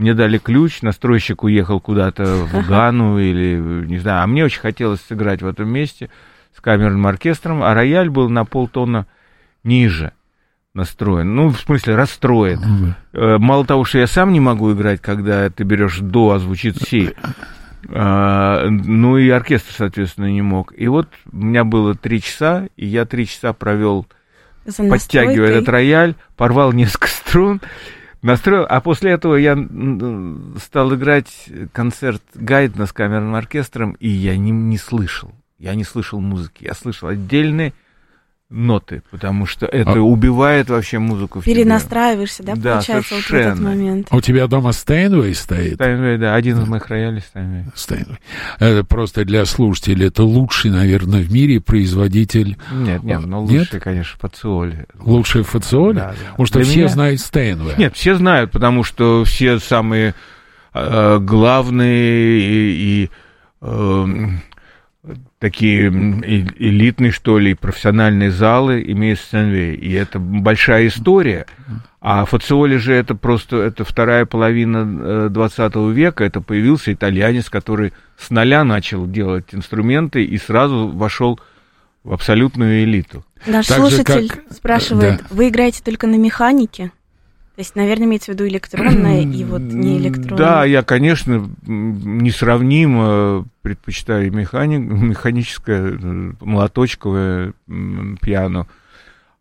Мне 0.00 0.14
дали 0.14 0.38
ключ, 0.38 0.80
настройщик 0.80 1.42
уехал 1.42 1.78
куда-то 1.78 2.24
в 2.24 2.66
Гану 2.68 3.18
или, 3.18 3.84
не 3.86 3.98
знаю, 3.98 4.22
а 4.22 4.26
мне 4.26 4.46
очень 4.46 4.60
хотелось 4.60 5.02
сыграть 5.02 5.42
в 5.42 5.46
этом 5.46 5.68
месте 5.68 6.08
с 6.56 6.60
камерным 6.62 7.06
оркестром, 7.06 7.62
а 7.62 7.74
рояль 7.74 8.08
был 8.08 8.30
на 8.30 8.46
полтона 8.46 9.06
ниже 9.62 10.12
настроен, 10.72 11.34
ну, 11.34 11.48
в 11.50 11.60
смысле, 11.60 11.96
расстроен. 11.96 12.94
Э, 13.12 13.36
Мало 13.38 13.66
того, 13.66 13.84
что 13.84 13.98
я 13.98 14.06
сам 14.06 14.32
не 14.32 14.40
могу 14.40 14.72
играть, 14.72 15.02
когда 15.02 15.50
ты 15.50 15.64
берешь 15.64 15.98
до, 15.98 16.30
а 16.30 16.38
звучит 16.38 16.78
си, 16.80 17.12
а, 17.90 18.68
ну 18.70 19.18
и 19.18 19.28
оркестр, 19.28 19.74
соответственно, 19.76 20.32
не 20.32 20.40
мог. 20.42 20.72
И 20.74 20.88
вот 20.88 21.08
у 21.30 21.36
меня 21.36 21.64
было 21.64 21.94
три 21.94 22.22
часа, 22.22 22.68
и 22.76 22.86
я 22.86 23.04
три 23.04 23.26
часа 23.26 23.52
провел 23.52 24.06
подтягивая 24.64 25.50
этот 25.50 25.68
рояль, 25.68 26.14
порвал 26.36 26.72
несколько 26.72 27.08
струн, 27.08 27.60
настроил, 28.22 28.66
а 28.68 28.80
после 28.80 29.12
этого 29.12 29.36
я 29.36 29.52
м, 29.52 30.56
стал 30.62 30.94
играть 30.94 31.48
концерт 31.72 32.22
Гайдна 32.34 32.86
с 32.86 32.92
камерным 32.92 33.34
оркестром, 33.34 33.92
и 34.00 34.08
я 34.08 34.36
не, 34.36 34.50
не 34.50 34.78
слышал, 34.78 35.32
я 35.58 35.74
не 35.74 35.84
слышал 35.84 36.20
музыки, 36.20 36.64
я 36.64 36.74
слышал 36.74 37.08
отдельные 37.08 37.72
ноты, 38.50 39.02
потому 39.12 39.46
что 39.46 39.64
это 39.66 39.92
А- 39.92 40.00
убивает 40.00 40.68
вообще 40.70 40.98
музыку 40.98 41.40
в 41.40 41.44
тебе. 41.44 41.54
Перенастраиваешься, 41.54 42.42
да, 42.42 42.56
Да, 42.56 42.72
получается, 42.74 43.14
вот 43.14 43.22
в 43.22 43.30
этот 43.30 43.42
совершенно. 43.56 43.68
момент. 43.70 44.08
У 44.10 44.20
тебя 44.20 44.46
дома 44.48 44.72
Steinway 44.72 45.34
стоит? 45.36 45.74
Steinway, 45.74 46.18
да, 46.18 46.34
один 46.34 46.58
из 46.60 46.68
моих 46.68 46.88
роялей 46.88 47.20
Steinway. 47.20 47.64
Steinway. 47.76 48.18
Это 48.58 48.82
просто 48.84 49.24
для 49.24 49.44
слушателей. 49.44 50.08
Это 50.08 50.24
лучший, 50.24 50.70
наверное, 50.72 51.22
в 51.22 51.32
мире 51.32 51.60
производитель, 51.60 52.56
Нет, 52.72 53.02
нет, 53.04 53.20
ну 53.24 53.46
Нет? 53.46 53.60
лучше, 53.72 53.78
конечно, 53.80 54.18
Fazioli. 54.20 54.86
лучший 54.98 55.42
Fazioli. 55.44 55.96
Да, 55.96 56.08
да. 56.08 56.14
Потому 56.30 56.46
что 56.46 56.58
Для 56.58 56.64
все 56.66 56.78
меня- 56.80 56.88
знают 56.88 57.20
Steinway. 57.20 57.74
Нет, 57.78 57.94
все 57.94 58.16
знают, 58.16 58.50
потому 58.50 58.82
что 58.82 59.24
все 59.24 59.58
самые 59.60 60.14
э, 60.74 61.18
главные 61.20 62.40
и, 62.40 63.04
и, 63.04 63.10
эм, 63.60 64.40
такие 65.38 65.88
элитные, 65.88 67.10
что 67.10 67.38
ли, 67.38 67.54
профессиональные 67.54 68.30
залы 68.30 68.82
имеют 68.86 69.18
Стэнвей. 69.20 69.74
И 69.74 69.92
это 69.92 70.18
большая 70.18 70.86
история. 70.88 71.46
А 72.02 72.24
Фациоли 72.24 72.76
же 72.76 72.94
это 72.94 73.14
просто 73.14 73.58
это 73.58 73.84
вторая 73.84 74.24
половина 74.24 75.26
э, 75.26 75.28
20 75.30 75.76
века. 75.94 76.24
Это 76.24 76.40
появился 76.40 76.92
итальянец, 76.92 77.50
который 77.50 77.92
с 78.18 78.30
нуля 78.30 78.64
начал 78.64 79.06
делать 79.06 79.46
инструменты 79.52 80.24
и 80.24 80.38
сразу 80.38 80.88
вошел 80.88 81.38
в 82.04 82.12
абсолютную 82.14 82.84
элиту. 82.84 83.24
Наш 83.46 83.66
Так 83.66 83.78
же, 83.78 83.88
слушатель 83.96 84.28
как- 84.30 84.52
спрашивает, 84.52 85.18
да. 85.20 85.26
вы 85.30 85.48
играете 85.48 85.82
только 85.84 86.06
на 86.06 86.16
механике? 86.16 86.92
То 87.60 87.62
есть, 87.62 87.76
наверное, 87.76 88.06
имеется 88.06 88.30
в 88.30 88.34
виду 88.36 88.48
электронное 88.48 89.20
и 89.20 89.44
вот 89.44 89.60
не 89.60 89.98
электронное. 89.98 90.38
Да, 90.38 90.64
я, 90.64 90.82
конечно, 90.82 91.46
несравнимо 91.66 93.46
предпочитаю 93.60 94.32
механик, 94.32 94.80
механическое, 94.80 95.92
э, 95.92 96.32
молоточковое 96.40 97.52
пиано. 98.22 98.66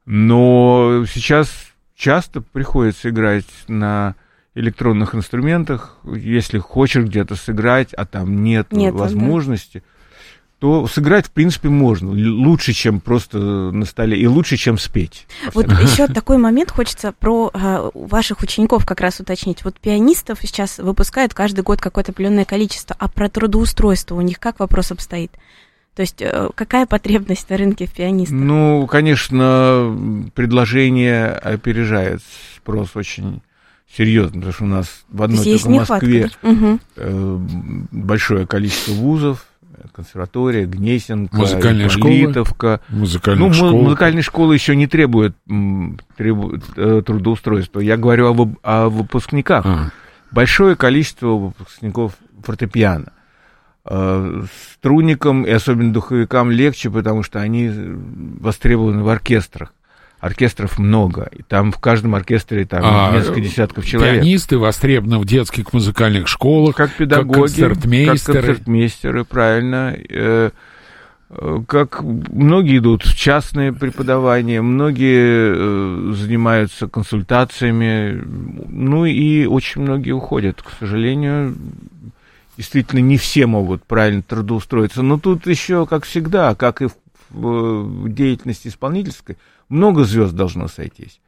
Но 0.05 1.05
сейчас 1.09 1.49
часто 1.95 2.41
приходится 2.41 3.09
играть 3.09 3.45
на 3.69 4.15
электронных 4.53 5.15
инструментах. 5.15 5.97
Если 6.03 6.57
хочешь 6.57 7.05
где-то 7.05 7.37
сыграть, 7.37 7.93
а 7.93 8.05
там 8.05 8.43
нет, 8.43 8.73
Нет, 8.73 8.93
да. 8.97 9.69
То 10.59 10.87
сыграть, 10.87 11.27
в 11.27 11.31
принципе, 11.31 11.69
можно. 11.69 12.11
Лучше, 12.11 12.73
чем 12.73 12.99
просто 12.99 13.37
на 13.37 13.85
столе, 13.85 14.19
и 14.19 14.27
лучше, 14.27 14.57
чем 14.57 14.77
спеть. 14.77 15.25
Вот 15.53 15.67
еще 15.67 16.07
такой 16.13 16.37
момент 16.37 16.71
хочется 16.71 17.13
про 17.13 17.49
а, 17.53 17.89
ваших 17.93 18.41
учеников 18.41 18.85
как 18.85 18.99
раз 18.99 19.21
уточнить. 19.21 19.63
Вот 19.63 19.79
пианистов 19.79 20.39
сейчас 20.41 20.77
выпускают 20.77 21.33
каждый 21.33 21.61
год 21.61 21.79
какое-то 21.79 22.11
определенное 22.11 22.45
количество, 22.45 22.95
а 22.99 23.07
про 23.07 23.29
трудоустройство 23.29 24.15
у 24.15 24.21
них 24.21 24.39
как 24.39 24.59
вопрос 24.59 24.91
обстоит? 24.91 25.31
То 25.95 26.01
есть 26.01 26.21
э, 26.21 26.49
какая 26.55 26.85
потребность 26.85 27.49
на 27.49 27.57
рынке 27.57 27.85
в 27.85 27.93
пианистах? 27.93 28.37
Ну, 28.37 28.85
конечно, 28.87 30.29
предложение 30.35 31.27
опережает 31.27 32.21
спрос 32.55 32.95
очень 32.95 33.41
серьезно, 33.95 34.39
потому 34.39 34.53
что 34.53 34.63
у 34.63 34.67
нас 34.67 35.03
в 35.09 35.21
одной 35.21 35.45
есть 35.45 35.63
только. 35.63 35.79
Москве 35.79 36.31
э, 36.95 37.37
большое 37.91 38.45
количество 38.45 38.91
вузов, 38.93 39.45
консерватория, 39.93 40.65
Гнесинка, 40.65 41.35
Музыкальная 41.35 41.87
Ипполитовка. 41.87 42.81
Музыкальная 42.89 43.47
Ну, 43.47 43.53
школа. 43.53 43.71
музыкальные 43.71 44.21
школы 44.23 44.53
еще 44.53 44.75
не 44.75 44.87
требуют, 44.87 45.35
м, 45.47 45.99
требуют 46.17 46.63
э, 46.75 47.01
трудоустройства. 47.05 47.79
Я 47.79 47.97
говорю 47.97 48.33
о, 48.33 48.55
о 48.63 48.89
выпускниках 48.89 49.65
А, 49.65 49.89
большое 50.31 50.75
количество 50.75 51.27
выпускников 51.29 52.13
фортепиано. 52.43 53.11
Э, 53.85 54.43
Струнникам 54.73 55.43
и 55.43 55.49
особенно 55.51 55.91
духовикам 55.93 56.51
легче, 56.51 56.89
потому 56.89 57.23
что 57.23 57.39
они 57.41 57.69
востребованы 57.73 59.03
в 59.03 59.09
оркестрах. 59.09 59.73
Оркестров 60.19 60.77
много, 60.79 61.29
и 61.31 61.43
там 61.43 61.71
в 61.71 61.79
каждом 61.79 62.13
оркестре 62.13 62.65
там 62.65 62.81
А, 62.83 63.11
несколько 63.15 63.39
десятков 63.39 63.85
человек. 63.85 64.15
Пианисты 64.15 64.57
востребованы 64.57 65.17
в 65.17 65.25
детских 65.25 65.71
музыкальных 65.71 66.27
школах. 66.27 66.75
Как 66.75 66.91
педагоги, 66.91 67.39
концертмейстеры. 67.39 68.17
как 68.17 68.45
концертмейстеры, 68.45 69.23
правильно. 69.23 69.95
Э, 70.09 70.51
э, 71.29 71.59
Как 71.65 72.01
многие 72.03 72.79
идут 72.79 73.03
в 73.03 73.15
частное 73.15 73.71
преподавание, 73.71 74.61
многие 74.61 75.53
э, 75.55 76.13
занимаются 76.15 76.89
консультациями, 76.89 78.21
ну 78.67 79.05
и 79.05 79.45
очень 79.45 79.81
многие 79.81 80.11
уходят. 80.11 80.61
К 80.61 80.69
сожалению, 80.79 81.55
действительно 82.57 82.99
не 82.99 83.17
все 83.17 83.47
могут 83.47 83.85
правильно 83.85 84.21
трудоустроиться. 84.21 85.01
Но 85.01 85.17
тут 85.17 85.47
еще, 85.47 85.85
как 85.85 86.03
всегда, 86.03 86.55
как 86.55 86.81
и 86.81 86.87
в 86.87 86.93
деятельности 87.31 88.67
исполнительской, 88.67 89.37
много 89.69 90.03
звезд 90.03 90.33
должно 90.33 90.67
сойтись. 90.67 91.19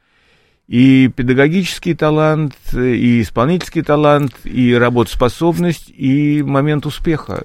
И 0.68 1.10
педагогический 1.14 1.94
талант, 1.94 2.54
и 2.72 3.20
исполнительский 3.20 3.82
талант, 3.82 4.34
и 4.44 4.72
работоспособность, 4.74 5.92
и 5.94 6.42
момент 6.42 6.86
успеха, 6.86 7.44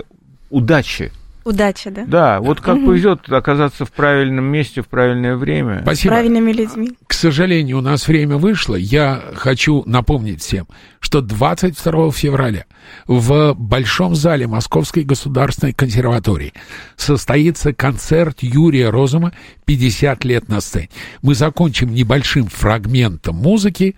удачи. 0.50 1.12
Удача, 1.48 1.92
да? 1.92 2.04
Да, 2.06 2.40
вот 2.42 2.60
как 2.60 2.76
повезет 2.86 3.32
оказаться 3.32 3.86
в 3.86 3.92
правильном 3.94 4.44
месте 4.44 4.82
в 4.82 4.90
правильное 4.90 5.38
время. 5.38 5.80
Спасибо. 5.82 6.16
Правильными 6.16 6.52
людьми. 6.52 6.92
К 7.08 7.14
сожалению, 7.14 7.78
у 7.78 7.82
нас 7.82 8.06
время 8.10 8.36
вышло. 8.36 8.76
Я 8.76 9.24
хочу 9.34 9.82
напомнить 9.86 10.42
всем, 10.42 10.68
что 11.00 11.22
22 11.22 12.12
февраля 12.12 12.66
в 13.06 13.54
Большом 13.54 14.14
зале 14.14 14.46
Московской 14.46 15.04
государственной 15.04 15.72
консерватории 15.72 16.52
состоится 16.98 17.72
концерт 17.72 18.40
Юрия 18.42 18.90
Розума 18.90 19.32
«50 19.66 20.28
лет 20.28 20.50
на 20.50 20.60
сцене». 20.60 20.90
Мы 21.22 21.34
закончим 21.34 21.94
небольшим 21.94 22.48
фрагментом 22.48 23.38
музыки. 23.38 23.96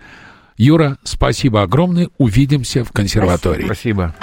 Юра, 0.56 0.98
спасибо 1.02 1.62
огромное. 1.62 2.10
Увидимся 2.16 2.84
в 2.84 2.92
консерватории. 2.92 3.64
Спасибо. 3.64 4.14